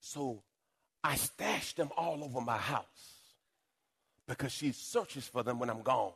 So 0.00 0.42
I 1.04 1.16
stashed 1.16 1.76
them 1.76 1.90
all 1.96 2.24
over 2.24 2.40
my 2.40 2.56
house 2.56 3.20
because 4.26 4.50
she 4.50 4.72
searches 4.72 5.28
for 5.28 5.42
them 5.42 5.58
when 5.58 5.68
I'm 5.70 5.82
gone. 5.82 6.12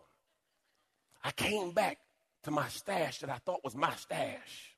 I 1.22 1.30
came 1.30 1.72
back 1.72 1.98
to 2.44 2.50
my 2.50 2.68
stash 2.68 3.20
that 3.20 3.28
I 3.28 3.36
thought 3.36 3.62
was 3.62 3.76
my 3.76 3.94
stash. 3.96 4.74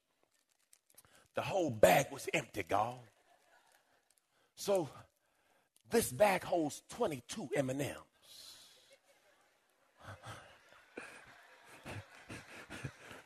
The 1.36 1.42
whole 1.42 1.70
bag 1.70 2.06
was 2.10 2.28
empty, 2.34 2.64
God. 2.68 2.98
So 4.56 4.88
This 5.90 6.12
bag 6.12 6.44
holds 6.44 6.82
22 6.90 7.50
M&Ms. 7.56 7.96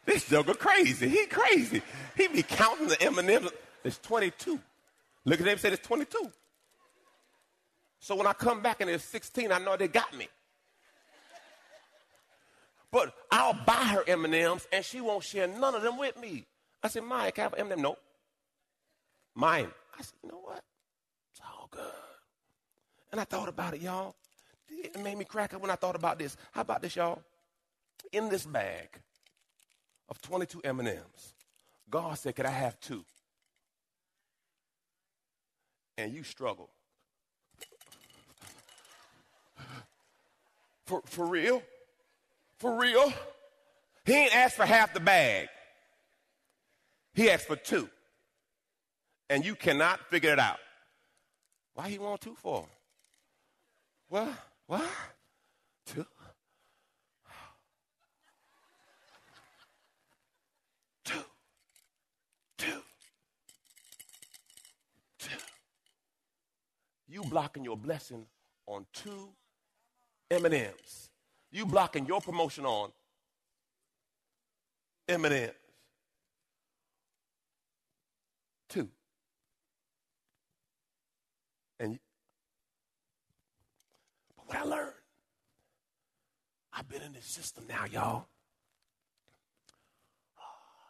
this 0.06 0.28
joker 0.28 0.54
crazy. 0.54 1.08
He 1.08 1.26
crazy. 1.26 1.82
He 2.16 2.28
be 2.28 2.42
counting 2.42 2.88
the 2.88 3.00
M&Ms. 3.02 3.50
It's 3.84 3.98
22. 3.98 4.58
Look 5.26 5.40
at 5.40 5.44
them 5.44 5.58
say 5.58 5.70
it's 5.70 5.86
22. 5.86 6.30
So 8.04 8.14
when 8.14 8.26
I 8.26 8.34
come 8.34 8.60
back 8.60 8.82
and 8.82 8.90
it's 8.90 9.02
16, 9.04 9.50
I 9.50 9.58
know 9.58 9.78
they 9.78 9.88
got 9.88 10.14
me. 10.14 10.28
But 12.92 13.14
I'll 13.30 13.58
buy 13.64 13.82
her 13.94 14.04
M&Ms 14.06 14.68
and 14.70 14.84
she 14.84 15.00
won't 15.00 15.24
share 15.24 15.46
none 15.48 15.74
of 15.74 15.80
them 15.80 15.96
with 15.96 16.20
me. 16.20 16.44
I 16.82 16.88
said, 16.88 17.02
Maya, 17.02 17.32
can 17.32 17.40
I 17.40 17.44
have 17.44 17.52
an 17.54 17.60
M&M? 17.60 17.80
No. 17.80 17.96
Mine. 19.34 19.70
I 19.98 20.02
said, 20.02 20.12
you 20.22 20.28
know 20.28 20.40
what? 20.44 20.62
It's 21.32 21.40
all 21.46 21.66
good. 21.70 21.80
And 23.10 23.22
I 23.22 23.24
thought 23.24 23.48
about 23.48 23.72
it, 23.72 23.80
y'all. 23.80 24.14
It 24.68 25.00
made 25.02 25.16
me 25.16 25.24
crack 25.24 25.54
up 25.54 25.62
when 25.62 25.70
I 25.70 25.76
thought 25.76 25.96
about 25.96 26.18
this. 26.18 26.36
How 26.52 26.60
about 26.60 26.82
this, 26.82 26.96
y'all? 26.96 27.22
In 28.12 28.28
this 28.28 28.44
bag 28.44 29.00
of 30.10 30.20
22 30.20 30.60
M&Ms, 30.62 31.32
God 31.88 32.18
said, 32.18 32.36
could 32.36 32.44
I 32.44 32.50
have 32.50 32.78
two? 32.80 33.02
And 35.96 36.12
you 36.12 36.22
struggle. 36.22 36.68
For, 40.86 41.02
for 41.06 41.26
real? 41.26 41.62
For 42.58 42.78
real? 42.78 43.12
He 44.04 44.12
ain't 44.12 44.36
asked 44.36 44.56
for 44.56 44.66
half 44.66 44.92
the 44.92 45.00
bag. 45.00 45.48
He 47.14 47.30
asked 47.30 47.46
for 47.46 47.56
two. 47.56 47.88
And 49.30 49.44
you 49.44 49.54
cannot 49.54 50.00
figure 50.10 50.32
it 50.32 50.38
out. 50.38 50.58
Why 51.74 51.88
he 51.88 51.98
want 51.98 52.20
two 52.20 52.36
for? 52.36 52.66
What? 54.08 54.28
What? 54.66 54.84
Two? 55.86 56.06
Two. 61.04 61.14
Two. 62.58 62.66
Two. 65.18 65.30
You 67.08 67.22
blocking 67.24 67.64
your 67.64 67.76
blessing 67.76 68.26
on 68.66 68.86
two 68.92 69.30
M&Ms. 70.34 71.10
You 71.52 71.64
blocking 71.64 72.06
your 72.06 72.20
promotion 72.20 72.66
on 72.66 72.90
M&Ms. 75.08 75.50
Two. 78.68 78.88
And 81.78 81.98
but 84.36 84.48
what 84.48 84.56
I 84.56 84.62
learned, 84.64 84.92
I've 86.72 86.88
been 86.88 87.02
in 87.02 87.12
this 87.12 87.26
system 87.26 87.64
now, 87.68 87.84
y'all. 87.84 88.26
Ah, 90.36 90.42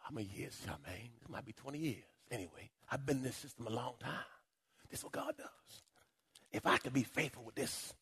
how 0.05 0.15
many 0.15 0.27
years, 0.35 0.59
y'all, 0.65 0.77
man? 0.83 1.09
It 1.21 1.29
might 1.29 1.45
be 1.45 1.53
20 1.53 1.77
years. 1.77 2.03
Anyway, 2.31 2.71
I've 2.89 3.05
been 3.05 3.17
in 3.17 3.23
this 3.23 3.35
system 3.35 3.67
a 3.67 3.71
long 3.71 3.93
time. 3.99 4.11
This 4.89 4.99
is 4.99 5.03
what 5.03 5.13
God 5.13 5.37
does. 5.37 5.83
If 6.51 6.65
I 6.65 6.77
could 6.77 6.93
be 6.93 7.03
faithful 7.03 7.43
with 7.43 7.55
this 7.55 7.93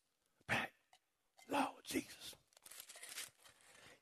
Lord 1.50 1.66
Jesus, 1.84 2.34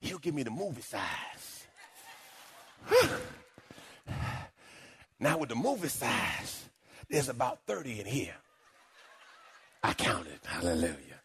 He'll 0.00 0.18
give 0.18 0.34
me 0.34 0.42
the 0.42 0.50
movie 0.50 0.82
size. 0.82 1.66
now, 5.20 5.38
with 5.38 5.49
the 5.49 5.54
movie 5.54 5.88
size, 5.88 6.64
there's 7.08 7.28
about 7.28 7.61
30 7.66 8.00
in 8.00 8.06
here. 8.06 8.34
I 9.82 9.94
counted. 9.94 10.40
Hallelujah. 10.44 11.20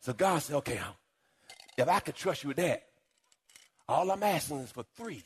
So 0.00 0.12
God 0.12 0.40
said, 0.40 0.56
okay, 0.56 0.80
if 1.78 1.88
I 1.88 2.00
could 2.00 2.14
trust 2.14 2.44
you 2.44 2.48
with 2.48 2.58
that, 2.58 2.84
all 3.88 4.10
I'm 4.10 4.22
asking 4.22 4.58
is 4.58 4.72
for 4.72 4.84
three 4.96 5.24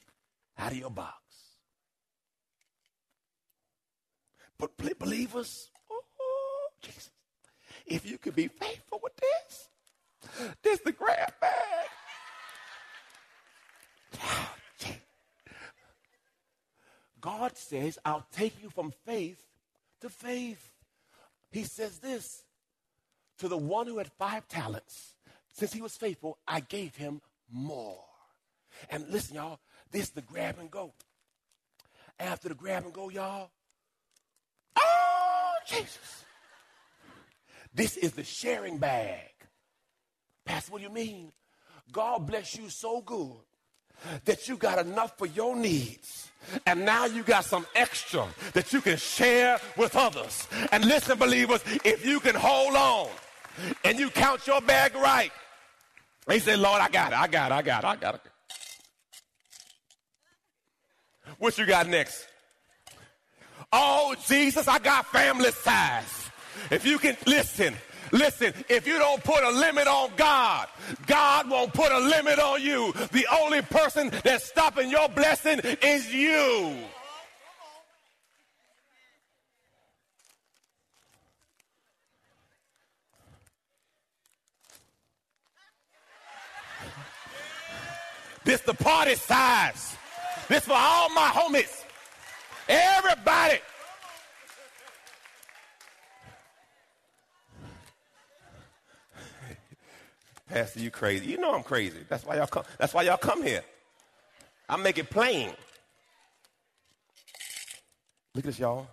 out 0.58 0.72
of 0.72 0.78
your 0.78 0.90
box. 0.90 1.14
But 4.59 4.76
believers, 4.98 5.70
oh, 5.90 6.68
Jesus, 6.83 7.11
if 7.87 8.09
you 8.09 8.18
could 8.18 8.35
be 8.35 8.48
faithful 8.48 9.00
with 9.02 9.16
this, 9.16 9.68
this 10.62 10.81
the 10.81 10.93
grab 10.93 11.33
bag. 11.41 11.88
God 17.21 17.57
says, 17.57 17.99
I'll 18.05 18.27
take 18.33 18.62
you 18.62 18.71
from 18.71 18.93
faith 19.05 19.45
to 20.01 20.09
faith. 20.09 20.73
He 21.51 21.64
says 21.64 21.99
this 21.99 22.45
to 23.38 23.49
the 23.49 23.57
one 23.57 23.87
who 23.87 23.99
had 23.99 24.11
five 24.19 24.47
talents. 24.49 25.14
Since 25.53 25.73
he 25.73 25.81
was 25.81 25.97
faithful, 25.97 26.38
I 26.47 26.61
gave 26.61 26.95
him 26.97 27.21
more. 27.51 28.05
And 28.91 29.09
listen, 29.11 29.37
y'all, 29.37 29.59
this 29.91 30.05
is 30.05 30.11
the 30.11 30.23
grab 30.23 30.59
and 30.61 30.71
go. 30.71 30.93
After 32.21 32.49
the 32.49 32.55
grab 32.55 32.85
and 32.85 32.93
go, 32.93 33.09
y'all, 33.09 33.51
oh, 34.77 35.53
Jesus. 35.67 36.25
This 37.75 37.97
is 37.97 38.12
the 38.12 38.25
sharing 38.25 38.79
bag. 38.79 39.31
Pastor, 40.48 40.72
what 40.72 40.78
do 40.78 40.84
you 40.84 40.92
mean? 40.92 41.30
God 41.92 42.26
bless 42.26 42.56
you 42.56 42.70
so 42.70 43.02
good 43.02 43.37
that 44.24 44.48
you 44.48 44.56
got 44.56 44.84
enough 44.84 45.18
for 45.18 45.26
your 45.26 45.54
needs. 45.54 46.30
And 46.66 46.87
now 46.87 47.04
you 47.04 47.22
got 47.22 47.44
some 47.44 47.66
extra 47.74 48.26
that 48.54 48.72
you 48.72 48.80
can 48.80 48.96
share 48.96 49.61
with 49.76 49.94
others. 49.94 50.48
And 50.72 50.87
listen, 50.87 51.18
believers, 51.18 51.61
if 51.84 52.06
you 52.06 52.18
can 52.20 52.34
hold 52.34 52.74
on 52.74 53.08
and 53.84 53.98
you 53.98 54.08
count 54.08 54.46
your 54.46 54.62
bag 54.62 54.94
right, 54.94 55.30
he 56.30 56.38
said, 56.38 56.58
Lord, 56.58 56.80
I 56.80 56.88
got 56.88 57.12
it, 57.12 57.18
I 57.18 57.26
got 57.26 57.52
it, 57.52 57.54
I 57.54 57.62
got 57.62 57.84
it, 57.84 57.87
I 57.87 57.96
got 57.96 58.14
it. 58.14 58.20
What 61.38 61.58
you 61.58 61.66
got 61.66 61.87
next? 61.88 62.26
Oh, 63.70 64.14
Jesus, 64.26 64.66
I 64.66 64.78
got 64.78 65.06
family 65.06 65.50
size. 65.50 66.30
If 66.70 66.87
you 66.87 66.98
can 66.98 67.16
listen, 67.26 67.74
Listen, 68.12 68.53
if 68.68 68.87
you 68.87 68.99
don't 68.99 69.23
put 69.23 69.42
a 69.42 69.51
limit 69.51 69.87
on 69.87 70.11
God, 70.16 70.68
God 71.07 71.51
won't 71.51 71.73
put 71.73 71.92
a 71.92 71.99
limit 71.99 72.38
on 72.38 72.62
you. 72.62 72.92
The 73.12 73.27
only 73.40 73.62
person 73.62 74.11
that's 74.25 74.44
stopping 74.44 74.90
your 74.90 75.09
blessing 75.09 75.61
is 75.83 76.12
you. 76.12 76.77
This 88.44 88.62
the 88.62 88.73
party 88.73 89.14
size. 89.14 89.97
This 90.49 90.64
for 90.64 90.73
all 90.75 91.11
my 91.11 91.29
homies. 91.29 91.85
Everybody. 92.66 93.59
Pastor, 100.48 100.80
you 100.80 100.90
crazy. 100.90 101.26
You 101.26 101.38
know 101.38 101.54
I'm 101.54 101.62
crazy. 101.62 101.98
That's 102.08 102.24
why 102.24 102.37
y'all 102.37 102.46
come. 102.46 102.64
That's 102.78 102.94
why 102.94 103.02
y'all 103.02 103.16
come 103.16 103.42
here. 103.42 103.62
I 104.68 104.76
make 104.76 104.98
it 104.98 105.11
plain. 105.11 105.50
Look 108.34 108.44
at 108.44 108.44
this, 108.44 108.58
y'all. 108.58 108.87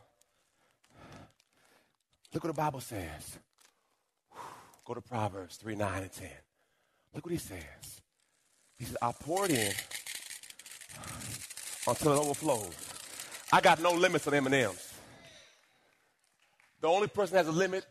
Look 2.34 2.44
what 2.44 2.54
the 2.56 2.62
Bible 2.62 2.82
says. 2.82 3.38
Go 4.86 4.94
to 4.94 5.02
Proverbs 5.02 5.56
3, 5.58 5.76
9, 5.76 6.02
and 6.04 6.12
10. 6.12 6.30
Look 7.14 7.26
what 7.26 7.32
he 7.32 7.38
says. 7.38 8.02
He 8.78 8.86
says, 8.86 8.98
I 9.02 9.12
poured 9.14 9.52
in 9.52 9.74
until 11.88 12.14
it 12.14 12.20
overflows. 12.20 12.76
I 13.52 13.62
got 13.62 13.82
no 13.82 13.92
limits 13.92 14.28
on 14.28 14.34
M&Ms. 14.34 14.94
The 16.82 16.88
only 16.88 17.08
person 17.08 17.36
that 17.36 17.46
has 17.46 17.56
a 17.56 17.58
limit 17.58 17.86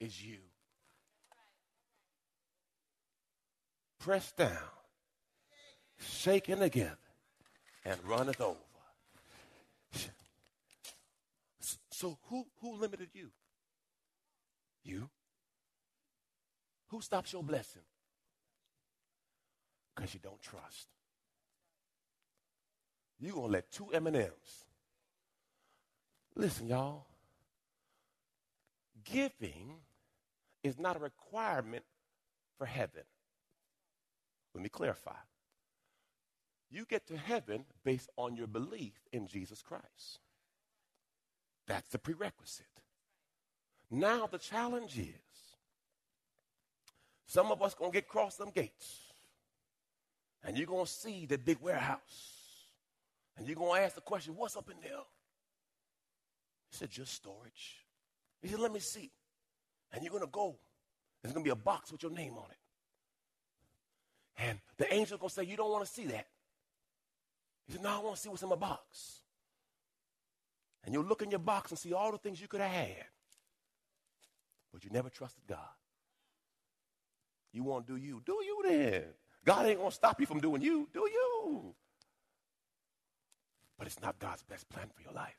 is 0.00 0.22
you. 0.22 0.38
Pressed 3.98 4.36
down, 4.36 4.70
shaken 5.98 6.60
together, 6.60 6.96
and 7.84 7.98
runneth 8.04 8.40
over. 8.40 8.56
So 11.90 12.16
who, 12.28 12.46
who 12.60 12.76
limited 12.76 13.08
you? 13.12 13.30
You. 14.84 15.10
Who 16.90 17.00
stops 17.00 17.32
your 17.32 17.42
blessing? 17.42 17.82
Because 19.94 20.14
you 20.14 20.20
don't 20.22 20.40
trust. 20.40 20.86
You're 23.18 23.34
going 23.34 23.46
to 23.46 23.52
let 23.52 23.72
two 23.72 23.88
M&Ms. 23.92 24.30
Listen, 26.36 26.68
y'all. 26.68 27.06
Giving 29.04 29.80
is 30.62 30.78
not 30.78 30.94
a 30.94 31.00
requirement 31.00 31.84
for 32.56 32.66
heaven. 32.66 33.02
Let 34.54 34.62
me 34.62 34.68
clarify. 34.68 35.16
You 36.70 36.84
get 36.84 37.06
to 37.08 37.16
heaven 37.16 37.64
based 37.84 38.10
on 38.16 38.36
your 38.36 38.46
belief 38.46 38.94
in 39.12 39.26
Jesus 39.26 39.62
Christ. 39.62 40.20
That's 41.66 41.88
the 41.90 41.98
prerequisite. 41.98 42.66
Now 43.90 44.26
the 44.26 44.38
challenge 44.38 44.98
is 44.98 45.14
some 47.26 47.50
of 47.52 47.62
us 47.62 47.74
going 47.74 47.90
to 47.90 47.94
get 47.94 48.04
across 48.04 48.36
them 48.36 48.50
gates 48.54 49.12
and 50.44 50.56
you're 50.56 50.66
going 50.66 50.84
to 50.84 50.90
see 50.90 51.26
the 51.26 51.38
big 51.38 51.58
warehouse 51.60 52.34
and 53.36 53.46
you're 53.46 53.56
going 53.56 53.80
to 53.80 53.84
ask 53.84 53.94
the 53.94 54.00
question, 54.00 54.34
what's 54.36 54.56
up 54.56 54.70
in 54.70 54.76
there? 54.82 55.04
He 56.70 56.76
said, 56.76 56.90
just 56.90 57.14
storage. 57.14 57.84
He 58.42 58.48
said, 58.48 58.60
let 58.60 58.72
me 58.72 58.80
see. 58.80 59.10
And 59.92 60.02
you're 60.02 60.12
going 60.12 60.24
to 60.24 60.30
go. 60.30 60.56
There's 61.22 61.32
going 61.32 61.44
to 61.44 61.48
be 61.48 61.52
a 61.52 61.56
box 61.56 61.90
with 61.90 62.02
your 62.02 62.12
name 62.12 62.34
on 62.34 62.46
it. 62.50 62.58
And 64.38 64.58
the 64.76 64.90
angel's 64.92 65.20
going 65.20 65.28
to 65.28 65.34
say, 65.34 65.44
you 65.44 65.56
don't 65.56 65.70
want 65.70 65.84
to 65.84 65.92
see 65.92 66.06
that. 66.06 66.26
He 67.66 67.72
said, 67.72 67.82
no, 67.82 67.90
I 67.90 67.98
want 67.98 68.16
to 68.16 68.22
see 68.22 68.28
what's 68.28 68.42
in 68.42 68.48
my 68.48 68.56
box. 68.56 69.20
And 70.84 70.94
you'll 70.94 71.04
look 71.04 71.22
in 71.22 71.30
your 71.30 71.40
box 71.40 71.70
and 71.70 71.78
see 71.78 71.92
all 71.92 72.12
the 72.12 72.18
things 72.18 72.40
you 72.40 72.48
could 72.48 72.60
have 72.60 72.70
had. 72.70 73.04
But 74.72 74.84
you 74.84 74.90
never 74.90 75.10
trusted 75.10 75.42
God. 75.46 75.58
You 77.52 77.64
want 77.64 77.86
to 77.86 77.94
do 77.94 77.98
you. 77.98 78.22
Do 78.24 78.38
you 78.44 78.62
then. 78.64 79.02
God 79.44 79.66
ain't 79.66 79.78
going 79.78 79.90
to 79.90 79.94
stop 79.94 80.20
you 80.20 80.26
from 80.26 80.40
doing 80.40 80.62
you. 80.62 80.88
Do 80.92 81.00
you. 81.00 81.74
But 83.76 83.86
it's 83.86 84.00
not 84.00 84.18
God's 84.18 84.42
best 84.42 84.68
plan 84.68 84.86
for 84.94 85.02
your 85.02 85.12
life. 85.12 85.36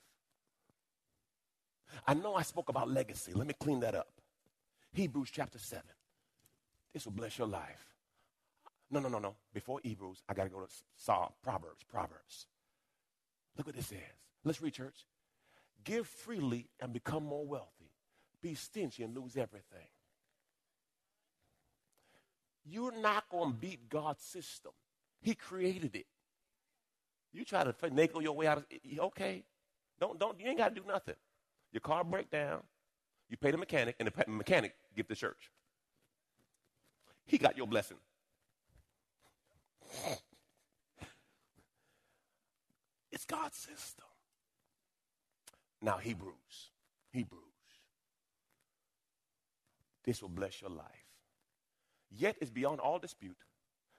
I 2.05 2.13
know 2.13 2.35
I 2.35 2.43
spoke 2.43 2.69
about 2.69 2.89
legacy. 2.89 3.33
Let 3.33 3.47
me 3.47 3.53
clean 3.59 3.79
that 3.79 3.95
up. 3.95 4.09
Hebrews 4.93 5.29
chapter 5.31 5.59
7. 5.59 5.83
This 6.93 7.05
will 7.05 7.13
bless 7.13 7.37
your 7.37 7.47
life. 7.47 7.88
No, 8.91 8.99
no, 8.99 9.09
no, 9.09 9.19
no. 9.19 9.35
Before 9.53 9.79
Hebrews, 9.83 10.23
I 10.27 10.33
got 10.33 10.45
to 10.45 10.49
go 10.49 10.59
to 10.59 10.67
Psalm, 10.95 11.29
Proverbs, 11.43 11.83
Proverbs. 11.89 12.47
Look 13.57 13.67
what 13.67 13.75
this 13.75 13.87
says. 13.87 13.99
Let's 14.43 14.61
read, 14.61 14.73
church. 14.73 15.05
Give 15.83 16.07
freely 16.07 16.69
and 16.79 16.91
become 16.91 17.23
more 17.23 17.45
wealthy. 17.45 17.91
Be 18.41 18.55
stingy 18.55 19.03
and 19.03 19.15
lose 19.15 19.37
everything. 19.37 19.87
You're 22.65 22.99
not 22.99 23.29
going 23.29 23.51
to 23.51 23.57
beat 23.57 23.89
God's 23.89 24.23
system. 24.23 24.71
He 25.21 25.35
created 25.35 25.95
it. 25.95 26.05
You 27.31 27.45
try 27.45 27.63
to 27.63 27.73
finagle 27.73 28.21
your 28.21 28.33
way 28.33 28.47
out 28.47 28.59
of 28.59 28.65
it, 28.69 28.81
okay. 28.99 29.43
Don't, 29.99 30.19
don't, 30.19 30.39
you 30.39 30.47
ain't 30.47 30.57
got 30.57 30.73
to 30.73 30.81
do 30.81 30.87
nothing. 30.87 31.15
Your 31.71 31.81
car 31.81 32.03
break 32.03 32.31
down, 32.31 32.63
you 33.29 33.37
pay 33.37 33.51
the 33.51 33.57
mechanic, 33.57 33.95
and 33.99 34.07
the 34.07 34.31
mechanic 34.31 34.73
give 34.95 35.07
the 35.07 35.15
church. 35.15 35.51
He 37.25 37.37
got 37.37 37.55
your 37.55 37.67
blessing. 37.67 37.97
It's 43.11 43.25
God's 43.25 43.57
system. 43.57 44.05
Now, 45.81 45.97
Hebrews. 45.97 46.71
Hebrews. 47.11 47.43
This 50.05 50.21
will 50.21 50.29
bless 50.29 50.61
your 50.61 50.69
life. 50.71 50.85
Yet 52.11 52.37
it's 52.41 52.51
beyond 52.51 52.79
all 52.79 52.99
dispute 52.99 53.37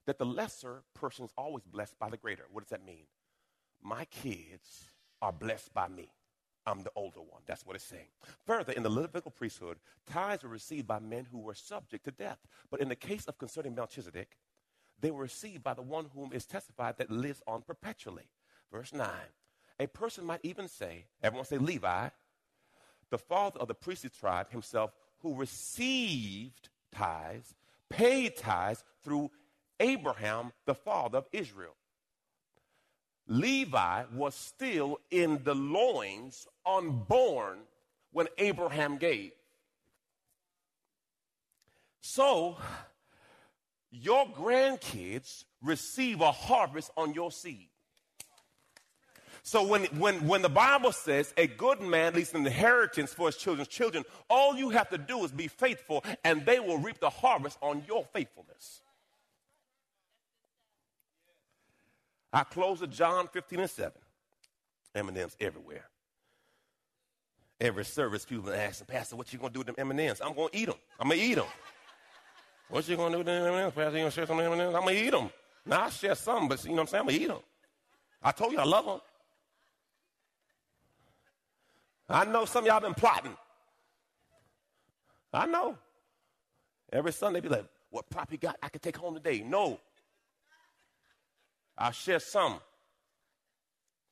that 0.06 0.18
the 0.18 0.26
lesser 0.26 0.82
person 0.94 1.24
is 1.24 1.32
always 1.36 1.64
blessed 1.64 1.98
by 1.98 2.10
the 2.10 2.16
greater. 2.16 2.44
What 2.50 2.64
does 2.64 2.70
that 2.70 2.84
mean? 2.84 3.06
My 3.82 4.04
kids 4.06 4.90
are 5.22 5.32
blessed 5.32 5.72
by 5.72 5.88
me. 5.88 6.10
I'm 6.66 6.82
the 6.82 6.90
older 6.94 7.20
one. 7.20 7.42
That's 7.46 7.64
what 7.64 7.76
it's 7.76 7.84
saying. 7.84 8.08
Further, 8.46 8.72
in 8.72 8.82
the 8.82 8.90
Levitical 8.90 9.30
priesthood, 9.30 9.78
tithes 10.06 10.42
were 10.42 10.50
received 10.50 10.86
by 10.86 10.98
men 10.98 11.26
who 11.30 11.38
were 11.38 11.54
subject 11.54 12.04
to 12.04 12.10
death. 12.10 12.38
But 12.70 12.80
in 12.80 12.88
the 12.88 12.96
case 12.96 13.26
of 13.26 13.38
concerning 13.38 13.74
Melchizedek, 13.74 14.36
they 15.00 15.10
were 15.10 15.22
received 15.22 15.62
by 15.62 15.74
the 15.74 15.82
one 15.82 16.06
whom 16.14 16.32
is 16.32 16.44
testified 16.44 16.98
that 16.98 17.10
lives 17.10 17.42
on 17.46 17.62
perpetually. 17.62 18.28
Verse 18.72 18.92
9. 18.92 19.08
A 19.78 19.86
person 19.86 20.24
might 20.24 20.40
even 20.42 20.68
say, 20.68 21.06
everyone 21.22 21.46
say 21.46 21.58
Levi, 21.58 22.08
the 23.10 23.18
father 23.18 23.58
of 23.58 23.68
the 23.68 23.74
priestly 23.74 24.10
tribe 24.10 24.50
himself, 24.50 24.92
who 25.20 25.34
received 25.34 26.68
tithes, 26.92 27.54
paid 27.88 28.36
tithes 28.36 28.84
through 29.02 29.30
Abraham, 29.78 30.52
the 30.66 30.74
father 30.74 31.18
of 31.18 31.28
Israel. 31.32 31.74
Levi 33.26 34.04
was 34.14 34.34
still 34.34 34.98
in 35.10 35.42
the 35.44 35.54
loins, 35.54 36.46
unborn, 36.66 37.60
when 38.12 38.26
Abraham 38.38 38.96
gave. 38.96 39.32
So, 42.00 42.56
your 43.90 44.26
grandkids 44.26 45.44
receive 45.62 46.20
a 46.20 46.33
harvest 46.33 46.90
on 46.96 47.14
your 47.14 47.31
seed. 47.31 47.68
So 49.42 49.66
when, 49.66 49.85
when, 49.98 50.29
when 50.29 50.42
the 50.42 50.50
Bible 50.50 50.92
says 50.92 51.33
a 51.37 51.46
good 51.46 51.81
man 51.81 52.14
leaves 52.14 52.35
an 52.35 52.46
inheritance 52.46 53.14
for 53.14 53.26
his 53.26 53.37
children's 53.37 53.68
children, 53.68 54.05
all 54.29 54.55
you 54.55 54.70
have 54.70 54.90
to 54.90 54.98
do 54.98 55.24
is 55.24 55.33
be 55.33 55.48
faithful 55.48 56.05
and 56.24 56.44
they 56.44 56.61
will 56.61 56.79
reap 56.79 57.00
the 57.00 57.11
harvest 57.11 57.59
on 57.62 57.83
your 57.88 58.05
faithfulness. 58.12 58.83
I 62.33 62.44
close 62.44 62.81
with 62.81 62.92
John 62.92 63.29
15 63.29 63.61
and 63.61 63.70
7. 63.70 63.92
M&M's 64.94 65.37
everywhere. 65.40 65.87
Every 67.61 67.85
service, 67.85 68.24
people 68.24 68.50
are 68.50 68.55
asking, 68.55 68.87
Pastor, 68.87 69.16
what 69.16 69.33
you 69.33 69.38
going 69.38 69.53
to 69.53 69.55
do 69.55 69.61
with 69.61 69.76
them 69.76 69.90
M&M's? 69.90 70.20
I'm 70.20 70.35
going 70.35 70.48
to 70.50 70.57
eat 70.57 70.66
them. 70.66 70.76
I'm 70.98 71.09
going 71.09 71.20
to 71.20 71.26
eat 71.26 71.35
them. 71.35 71.46
What 72.70 72.88
you 72.88 72.96
to 72.96 73.11
do 73.11 73.18
with 73.18 73.26
them 73.26 73.46
M&M's? 73.52 73.74
Pastor, 73.74 73.98
you 73.98 74.04
to 74.04 74.11
share 74.12 74.26
some 74.26 74.38
M&M's? 74.38 74.74
I'm 74.74 74.85
to 74.87 74.90
eat 74.90 75.11
them. 75.11 75.28
Now, 75.66 75.83
I 75.83 75.90
share 75.90 76.14
some, 76.14 76.48
but 76.48 76.62
you 76.64 76.70
know 76.70 76.76
what 76.76 76.83
I'm 76.83 76.87
saying? 76.87 77.02
I'm 77.02 77.09
to 77.09 77.14
eat 77.14 77.26
them. 77.26 77.40
I 78.22 78.30
told 78.30 78.52
you 78.52 78.59
I 78.59 78.64
love 78.64 78.85
them. 78.87 79.00
I 82.09 82.24
know 82.24 82.44
some 82.44 82.64
y'all 82.66 82.80
been 82.80 82.94
plotting. 82.94 83.37
I 85.33 85.46
know. 85.46 85.76
Every 86.92 87.12
Sunday, 87.12 87.40
be 87.40 87.48
like, 87.48 87.64
what 87.90 88.09
prop 88.09 88.30
you 88.30 88.38
got 88.38 88.56
I 88.62 88.68
can 88.68 88.80
take 88.80 88.96
home 88.96 89.14
today? 89.14 89.40
No. 89.40 89.80
I'll 91.76 91.90
share 91.90 92.20
some. 92.20 92.61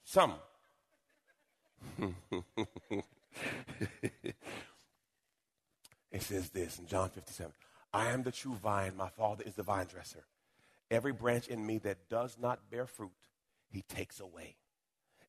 Some. 0.04 0.34
it 6.10 6.22
says 6.22 6.50
this 6.50 6.78
in 6.78 6.86
John 6.86 7.08
57 7.10 7.52
I 7.92 8.10
am 8.10 8.22
the 8.22 8.32
true 8.32 8.54
vine, 8.54 8.96
my 8.96 9.08
Father 9.08 9.44
is 9.46 9.54
the 9.54 9.62
vine 9.62 9.86
dresser. 9.86 10.24
Every 10.90 11.12
branch 11.12 11.48
in 11.48 11.66
me 11.66 11.78
that 11.78 12.08
does 12.08 12.36
not 12.40 12.70
bear 12.70 12.86
fruit, 12.86 13.10
he 13.70 13.82
takes 13.82 14.20
away. 14.20 14.56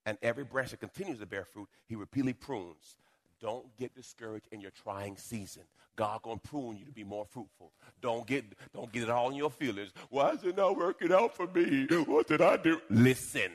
And 0.06 0.17
every 0.22 0.43
branch 0.43 0.72
that 0.72 0.80
continues 0.80 1.19
to 1.19 1.26
bear 1.26 1.45
fruit, 1.45 1.67
he 1.88 1.95
repeatedly 1.95 2.34
prunes. 2.34 2.98
Don't 3.41 3.65
get 3.78 3.95
discouraged 3.95 4.48
in 4.52 4.60
your 4.60 4.72
trying 4.72 5.17
season. 5.17 5.63
God 5.95 6.22
gonna 6.22 6.38
prune 6.38 6.78
you 6.78 6.86
to 6.86 6.91
be 6.91 7.04
more 7.04 7.26
fruitful. 7.26 7.72
Don't 8.02 8.26
get 8.26 8.43
don't 8.74 8.91
get 8.91 9.04
it 9.04 9.10
all 9.10 9.30
in 9.30 9.36
your 9.36 9.50
feelings. 9.50 9.91
Why 10.10 10.32
is 10.32 10.43
it 10.43 10.58
not 10.58 10.78
working 10.78 11.12
out 11.12 11.36
for 11.36 11.48
me? 11.48 11.88
What 12.06 12.28
did 12.28 12.41
I 12.41 12.58
do? 12.58 12.82
Listen. 12.89 13.52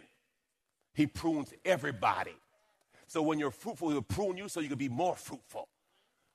He 0.94 1.06
prunes 1.06 1.52
everybody. 1.64 2.34
So 3.06 3.20
when 3.22 3.38
you're 3.38 3.50
fruitful, 3.50 3.90
he'll 3.90 4.02
prune 4.02 4.36
you 4.36 4.48
so 4.48 4.60
you 4.60 4.68
can 4.68 4.78
be 4.78 4.88
more 4.88 5.16
fruitful. 5.16 5.68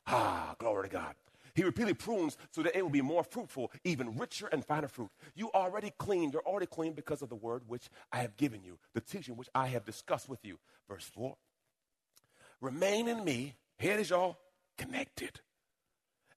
Ah, 0.06 0.56
glory 0.60 0.90
to 0.90 0.94
God. 0.94 1.16
He 1.60 1.66
repeatedly 1.66 1.94
prunes 1.94 2.38
so 2.52 2.64
that 2.64 2.74
it 2.74 2.82
will 2.82 2.90
be 2.90 3.02
more 3.02 3.22
fruitful, 3.22 3.74
even 3.84 4.18
richer 4.18 4.48
and 4.48 4.64
finer 4.64 4.88
fruit. 4.88 5.10
You 5.36 5.52
already 5.52 5.92
clean. 5.98 6.32
You're 6.32 6.48
already 6.48 6.68
clean 6.68 6.94
because 6.94 7.22
of 7.22 7.28
the 7.28 7.36
word 7.36 7.64
which 7.68 7.90
I 8.14 8.20
have 8.20 8.38
given 8.38 8.64
you, 8.64 8.78
the 8.94 9.02
teaching 9.02 9.36
which 9.36 9.50
I 9.54 9.68
have 9.68 9.84
discussed 9.84 10.30
with 10.30 10.46
you. 10.46 10.58
Verse 10.88 11.04
4. 11.04 11.36
Remain 12.62 13.10
in 13.10 13.26
me. 13.26 13.56
Here 13.78 13.96
it 13.96 14.00
is, 14.00 14.10
y'all. 14.10 14.38
Connected. 14.78 15.42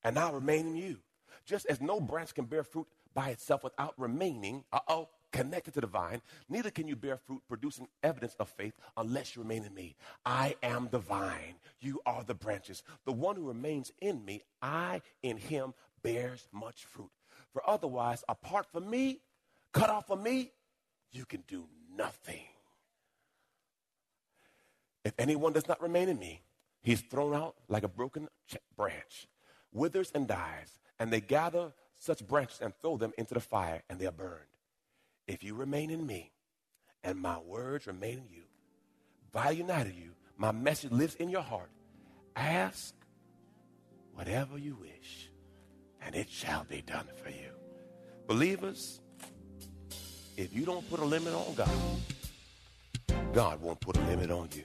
And 0.02 0.18
I'll 0.18 0.32
remain 0.32 0.66
in 0.66 0.74
you. 0.76 0.98
Just 1.44 1.66
as 1.66 1.80
no 1.80 2.00
branch 2.00 2.34
can 2.34 2.46
bear 2.46 2.64
fruit 2.64 2.88
by 3.14 3.28
itself 3.28 3.62
without 3.62 3.94
remaining, 3.96 4.64
uh 4.72 4.80
oh, 4.88 5.08
connected 5.32 5.74
to 5.74 5.80
the 5.80 5.86
vine, 5.86 6.20
neither 6.48 6.70
can 6.70 6.86
you 6.86 6.94
bear 6.94 7.16
fruit 7.16 7.42
producing 7.48 7.88
evidence 8.02 8.36
of 8.38 8.48
faith 8.48 8.74
unless 8.96 9.34
you 9.34 9.42
remain 9.42 9.64
in 9.64 9.74
me. 9.74 9.96
I 10.24 10.56
am 10.62 10.88
the 10.90 10.98
vine, 10.98 11.56
you 11.80 12.00
are 12.06 12.22
the 12.22 12.34
branches. 12.34 12.82
The 13.04 13.12
one 13.12 13.36
who 13.36 13.48
remains 13.48 13.92
in 14.00 14.24
me, 14.24 14.42
I 14.60 15.02
in 15.22 15.38
him 15.38 15.74
bears 16.02 16.46
much 16.52 16.84
fruit. 16.84 17.10
For 17.52 17.68
otherwise, 17.68 18.22
apart 18.28 18.66
from 18.70 18.88
me, 18.88 19.20
cut 19.72 19.90
off 19.90 20.06
from 20.06 20.22
me, 20.22 20.52
you 21.10 21.24
can 21.24 21.42
do 21.46 21.66
nothing. 21.96 22.44
If 25.04 25.14
anyone 25.18 25.52
does 25.52 25.68
not 25.68 25.82
remain 25.82 26.08
in 26.08 26.18
me, 26.18 26.42
he's 26.82 27.00
thrown 27.00 27.34
out 27.34 27.56
like 27.68 27.82
a 27.82 27.88
broken 27.88 28.28
branch, 28.76 29.26
withers 29.72 30.12
and 30.14 30.28
dies, 30.28 30.78
and 30.98 31.12
they 31.12 31.20
gather 31.20 31.72
such 31.98 32.26
branches 32.26 32.60
and 32.60 32.72
throw 32.80 32.96
them 32.96 33.12
into 33.18 33.34
the 33.34 33.40
fire, 33.40 33.82
and 33.88 33.98
they 33.98 34.06
are 34.06 34.12
burned. 34.12 34.51
If 35.26 35.42
you 35.42 35.54
remain 35.54 35.90
in 35.90 36.06
me 36.06 36.32
and 37.04 37.18
my 37.18 37.38
words 37.38 37.86
remain 37.86 38.18
in 38.18 38.28
you, 38.30 38.42
by 39.32 39.50
united 39.50 39.94
you, 39.94 40.10
my 40.36 40.52
message 40.52 40.90
lives 40.90 41.14
in 41.16 41.28
your 41.28 41.42
heart. 41.42 41.70
Ask 42.36 42.94
whatever 44.14 44.58
you 44.58 44.76
wish, 44.76 45.30
and 46.00 46.14
it 46.14 46.28
shall 46.28 46.64
be 46.64 46.82
done 46.82 47.06
for 47.22 47.30
you. 47.30 47.50
Believers, 48.26 49.00
if 50.36 50.54
you 50.54 50.64
don't 50.64 50.88
put 50.90 51.00
a 51.00 51.04
limit 51.04 51.34
on 51.34 51.54
God, 51.54 51.68
God 53.32 53.60
won't 53.60 53.80
put 53.80 53.96
a 53.96 54.00
limit 54.02 54.30
on 54.30 54.48
you. 54.54 54.64